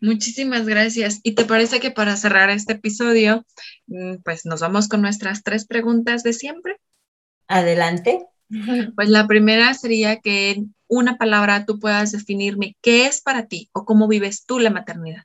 Muchísimas 0.00 0.66
gracias. 0.66 1.20
¿Y 1.22 1.34
te 1.34 1.44
parece 1.44 1.80
que 1.80 1.90
para 1.90 2.16
cerrar 2.16 2.50
este 2.50 2.74
episodio, 2.74 3.44
mm, 3.86 4.16
pues 4.24 4.44
nos 4.44 4.60
vamos 4.60 4.88
con 4.88 5.02
nuestras 5.02 5.42
tres 5.42 5.66
preguntas 5.66 6.22
de 6.22 6.32
siempre? 6.32 6.76
Adelante. 7.48 8.26
Pues 8.96 9.08
la 9.08 9.28
primera 9.28 9.72
sería 9.74 10.18
que 10.18 10.50
en 10.50 10.74
una 10.88 11.18
palabra 11.18 11.66
tú 11.66 11.78
puedas 11.78 12.10
definirme 12.10 12.76
qué 12.82 13.06
es 13.06 13.20
para 13.20 13.46
ti 13.46 13.70
o 13.72 13.84
cómo 13.84 14.08
vives 14.08 14.44
tú 14.44 14.58
la 14.58 14.70
maternidad. 14.70 15.22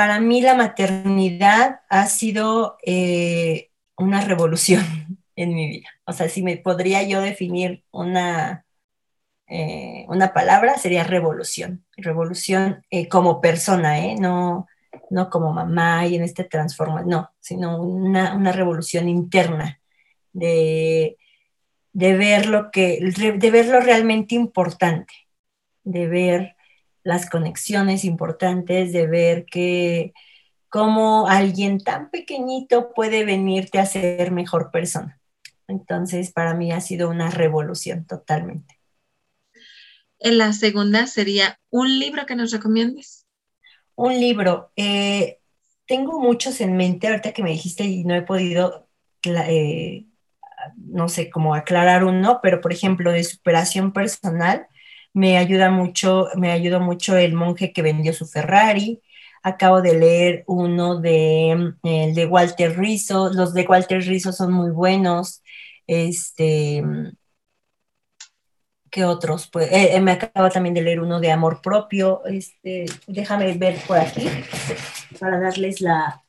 Para 0.00 0.18
mí 0.18 0.40
la 0.40 0.54
maternidad 0.54 1.82
ha 1.90 2.06
sido 2.06 2.78
eh, 2.86 3.68
una 3.98 4.22
revolución 4.22 4.82
en 5.36 5.54
mi 5.54 5.68
vida. 5.68 5.88
O 6.06 6.14
sea, 6.14 6.26
si 6.30 6.42
me 6.42 6.56
podría 6.56 7.02
yo 7.02 7.20
definir 7.20 7.84
una, 7.90 8.64
eh, 9.46 10.06
una 10.08 10.32
palabra 10.32 10.78
sería 10.78 11.04
revolución. 11.04 11.84
Revolución 11.98 12.82
eh, 12.88 13.08
como 13.08 13.42
persona, 13.42 13.98
¿eh? 13.98 14.16
no, 14.18 14.68
no 15.10 15.28
como 15.28 15.52
mamá 15.52 16.06
y 16.06 16.14
en 16.14 16.22
este 16.22 16.44
transforma, 16.44 17.02
no, 17.02 17.32
sino 17.38 17.82
una, 17.82 18.52
revolución 18.52 19.06
interna 19.06 19.82
de, 20.32 21.18
de, 21.92 22.16
ver 22.16 22.46
lo 22.46 22.70
que, 22.70 23.00
de 23.02 23.50
ver 23.50 23.66
lo 23.66 23.80
realmente 23.80 24.34
importante, 24.34 25.12
de 25.84 26.08
ver 26.08 26.56
las 27.02 27.28
conexiones 27.28 28.04
importantes, 28.04 28.92
de 28.92 29.06
ver 29.06 29.44
que 29.46 30.12
cómo 30.68 31.28
alguien 31.28 31.80
tan 31.80 32.10
pequeñito 32.10 32.92
puede 32.94 33.24
venirte 33.24 33.78
a 33.78 33.86
ser 33.86 34.30
mejor 34.30 34.70
persona. 34.70 35.20
Entonces, 35.68 36.32
para 36.32 36.54
mí 36.54 36.72
ha 36.72 36.80
sido 36.80 37.10
una 37.10 37.30
revolución 37.30 38.04
totalmente. 38.04 38.80
En 40.18 40.38
la 40.38 40.52
segunda 40.52 41.06
sería 41.06 41.58
un 41.70 41.98
libro 41.98 42.26
que 42.26 42.36
nos 42.36 42.52
recomiendes. 42.52 43.26
Un 43.94 44.18
libro. 44.20 44.70
Eh, 44.76 45.38
tengo 45.86 46.20
muchos 46.20 46.60
en 46.60 46.76
mente, 46.76 47.08
ahorita 47.08 47.32
que 47.32 47.42
me 47.42 47.50
dijiste 47.50 47.84
y 47.84 48.04
no 48.04 48.14
he 48.14 48.22
podido, 48.22 48.88
eh, 49.24 50.06
no 50.76 51.08
sé, 51.08 51.30
cómo 51.30 51.54
aclarar 51.54 52.04
uno, 52.04 52.40
pero 52.42 52.60
por 52.60 52.72
ejemplo, 52.72 53.10
de 53.12 53.24
superación 53.24 53.92
personal, 53.92 54.66
me 55.12 55.38
ayuda 55.38 55.70
mucho, 55.70 56.28
me 56.36 56.52
ayudó 56.52 56.80
mucho 56.80 57.16
el 57.16 57.34
monje 57.34 57.72
que 57.72 57.82
vendió 57.82 58.12
su 58.12 58.26
Ferrari. 58.26 59.02
Acabo 59.42 59.82
de 59.82 59.98
leer 59.98 60.44
uno 60.46 61.00
de, 61.00 61.74
el 61.82 62.14
de 62.14 62.26
Walter 62.26 62.78
Rizzo. 62.78 63.30
Los 63.32 63.54
de 63.54 63.62
Walter 63.66 64.02
Rizzo 64.02 64.32
son 64.32 64.52
muy 64.52 64.70
buenos. 64.70 65.42
Este, 65.86 66.82
¿Qué 68.90 69.04
otros? 69.04 69.48
Pues, 69.50 69.70
eh, 69.70 69.94
eh, 69.94 70.00
me 70.00 70.12
acabo 70.12 70.48
también 70.50 70.74
de 70.74 70.82
leer 70.82 71.00
uno 71.00 71.20
de 71.20 71.30
amor 71.30 71.62
propio. 71.62 72.22
Este, 72.26 72.86
déjame 73.06 73.52
ver 73.54 73.76
por 73.86 73.98
aquí 73.98 74.28
para 75.18 75.38
darles 75.38 75.80
la. 75.80 76.22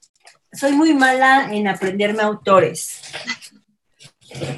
Soy 0.53 0.73
muy 0.73 0.93
mala 0.93 1.49
en 1.51 1.67
aprenderme 1.67 2.21
autores. 2.21 3.01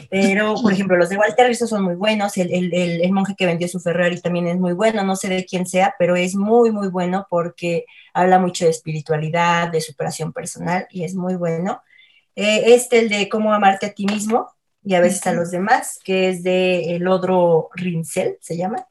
Pero, 0.09 0.55
por 0.61 0.73
ejemplo, 0.73 0.97
los 0.97 1.09
de 1.09 1.17
Walter 1.17 1.47
Rizzo 1.47 1.67
son 1.67 1.83
muy 1.83 1.95
buenos. 1.95 2.37
El, 2.37 2.53
el, 2.53 2.73
el, 2.73 3.11
monje 3.11 3.35
que 3.35 3.45
vendió 3.45 3.67
su 3.67 3.79
Ferrari 3.79 4.19
también 4.21 4.47
es 4.47 4.59
muy 4.59 4.73
bueno. 4.73 5.03
No 5.03 5.15
sé 5.15 5.29
de 5.29 5.45
quién 5.45 5.65
sea, 5.65 5.95
pero 5.97 6.15
es 6.15 6.35
muy, 6.35 6.71
muy 6.71 6.89
bueno 6.89 7.25
porque 7.29 7.85
habla 8.13 8.39
mucho 8.39 8.65
de 8.65 8.71
espiritualidad, 8.71 9.71
de 9.71 9.81
superación 9.81 10.33
personal 10.33 10.87
y 10.91 11.03
es 11.03 11.15
muy 11.15 11.35
bueno. 11.35 11.81
Eh, 12.35 12.73
este, 12.73 12.99
el 12.99 13.09
de 13.09 13.29
cómo 13.29 13.53
amarte 13.53 13.87
a 13.87 13.93
ti 13.93 14.05
mismo, 14.05 14.49
y 14.83 14.95
a 14.95 14.99
veces 14.99 15.25
a 15.27 15.33
los 15.33 15.51
demás, 15.51 15.99
que 16.03 16.29
es 16.29 16.43
de 16.43 16.95
el 16.95 17.07
otro 17.07 17.69
Rincel, 17.73 18.37
se 18.41 18.57
llama, 18.57 18.85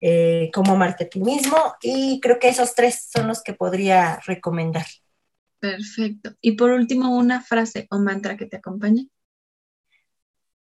eh, 0.00 0.50
Cómo 0.54 0.72
amarte 0.72 1.04
a 1.04 1.08
ti 1.08 1.20
mismo, 1.20 1.56
y 1.82 2.20
creo 2.20 2.38
que 2.38 2.48
esos 2.48 2.74
tres 2.74 3.08
son 3.12 3.26
los 3.26 3.42
que 3.42 3.54
podría 3.54 4.20
recomendar. 4.26 4.86
Perfecto. 5.58 6.34
Y 6.40 6.52
por 6.52 6.70
último, 6.70 7.16
una 7.16 7.42
frase 7.42 7.86
o 7.90 7.98
mantra 7.98 8.36
que 8.36 8.46
te 8.46 8.56
acompañe. 8.56 9.08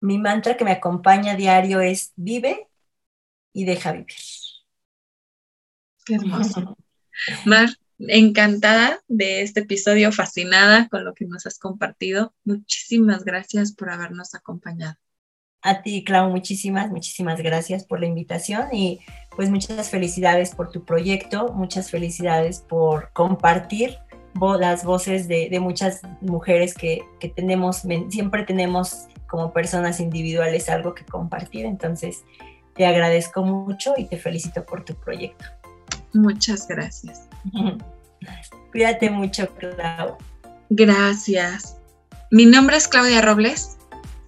Mi 0.03 0.19
mantra 0.19 0.57
que 0.57 0.65
me 0.65 0.73
acompaña 0.73 1.33
a 1.33 1.37
diario 1.37 1.81
es 1.81 2.13
vive 2.17 2.69
y 3.53 3.65
deja 3.65 3.93
vivir. 3.93 4.17
Qué 6.05 6.17
hermoso. 6.17 6.77
Mar, 7.47 7.69
encantada 8.01 9.01
de 9.07 9.43
este 9.43 9.61
episodio, 9.61 10.11
fascinada 10.11 10.89
con 10.89 11.05
lo 11.05 11.15
que 11.15 11.25
nos 11.27 11.47
has 11.47 11.61
compartido. 11.61 12.35
Muchísimas 12.45 13.25
gracias 13.25 13.73
por 13.73 13.91
habernos 13.91 14.35
acompañado. 14.35 14.97
A 15.63 15.83
ti, 15.83 16.03
Clau, 16.03 16.31
muchísimas, 16.31 16.91
muchísimas 16.91 17.41
gracias 17.41 17.87
por 17.87 18.01
la 18.01 18.07
invitación 18.07 18.75
y 18.75 18.99
pues 19.37 19.51
muchas 19.51 19.89
felicidades 19.89 20.53
por 20.57 20.73
tu 20.73 20.85
proyecto, 20.85 21.53
muchas 21.53 21.93
felicidades 21.93 22.61
por 22.61 23.13
compartir 23.13 23.99
las 24.59 24.85
voces 24.85 25.29
de, 25.29 25.59
muchas 25.61 26.03
mujeres 26.21 26.75
que, 26.75 27.03
que 27.21 27.29
tenemos, 27.29 27.83
siempre 28.09 28.45
tenemos 28.45 29.07
como 29.27 29.53
personas 29.53 30.01
individuales 30.01 30.69
algo 30.69 30.95
que 30.95 31.05
compartir. 31.05 31.65
Entonces, 31.65 32.25
te 32.75 32.87
agradezco 32.87 33.43
mucho 33.43 33.95
y 33.97 34.07
te 34.07 34.17
felicito 34.17 34.65
por 34.65 34.85
tu 34.85 34.95
proyecto. 34.95 35.45
Muchas 36.13 36.67
gracias. 36.69 37.29
Cuídate 38.73 39.11
mucho, 39.11 39.49
Clau. 39.57 40.17
Gracias. 40.71 41.77
Mi 42.31 42.47
nombre 42.47 42.77
es 42.77 42.89
Claudia 42.89 43.21
Robles. 43.21 43.77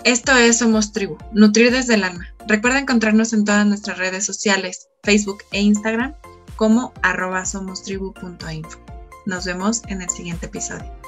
Esto 0.04 0.36
es 0.36 0.58
Somos 0.58 0.92
Tribu, 0.92 1.16
Nutrir 1.32 1.72
desde 1.72 1.94
el 1.94 2.04
alma. 2.04 2.26
Recuerda 2.46 2.78
encontrarnos 2.78 3.32
en 3.32 3.46
todas 3.46 3.66
nuestras 3.66 3.96
redes 3.96 4.26
sociales, 4.26 4.88
Facebook 5.02 5.42
e 5.52 5.62
Instagram, 5.62 6.14
como 6.56 6.92
arroba 7.02 7.46
somostribu.info. 7.46 8.78
Nos 9.26 9.46
vemos 9.46 9.82
en 9.88 10.02
el 10.02 10.10
siguiente 10.10 10.46
episodio. 10.46 11.03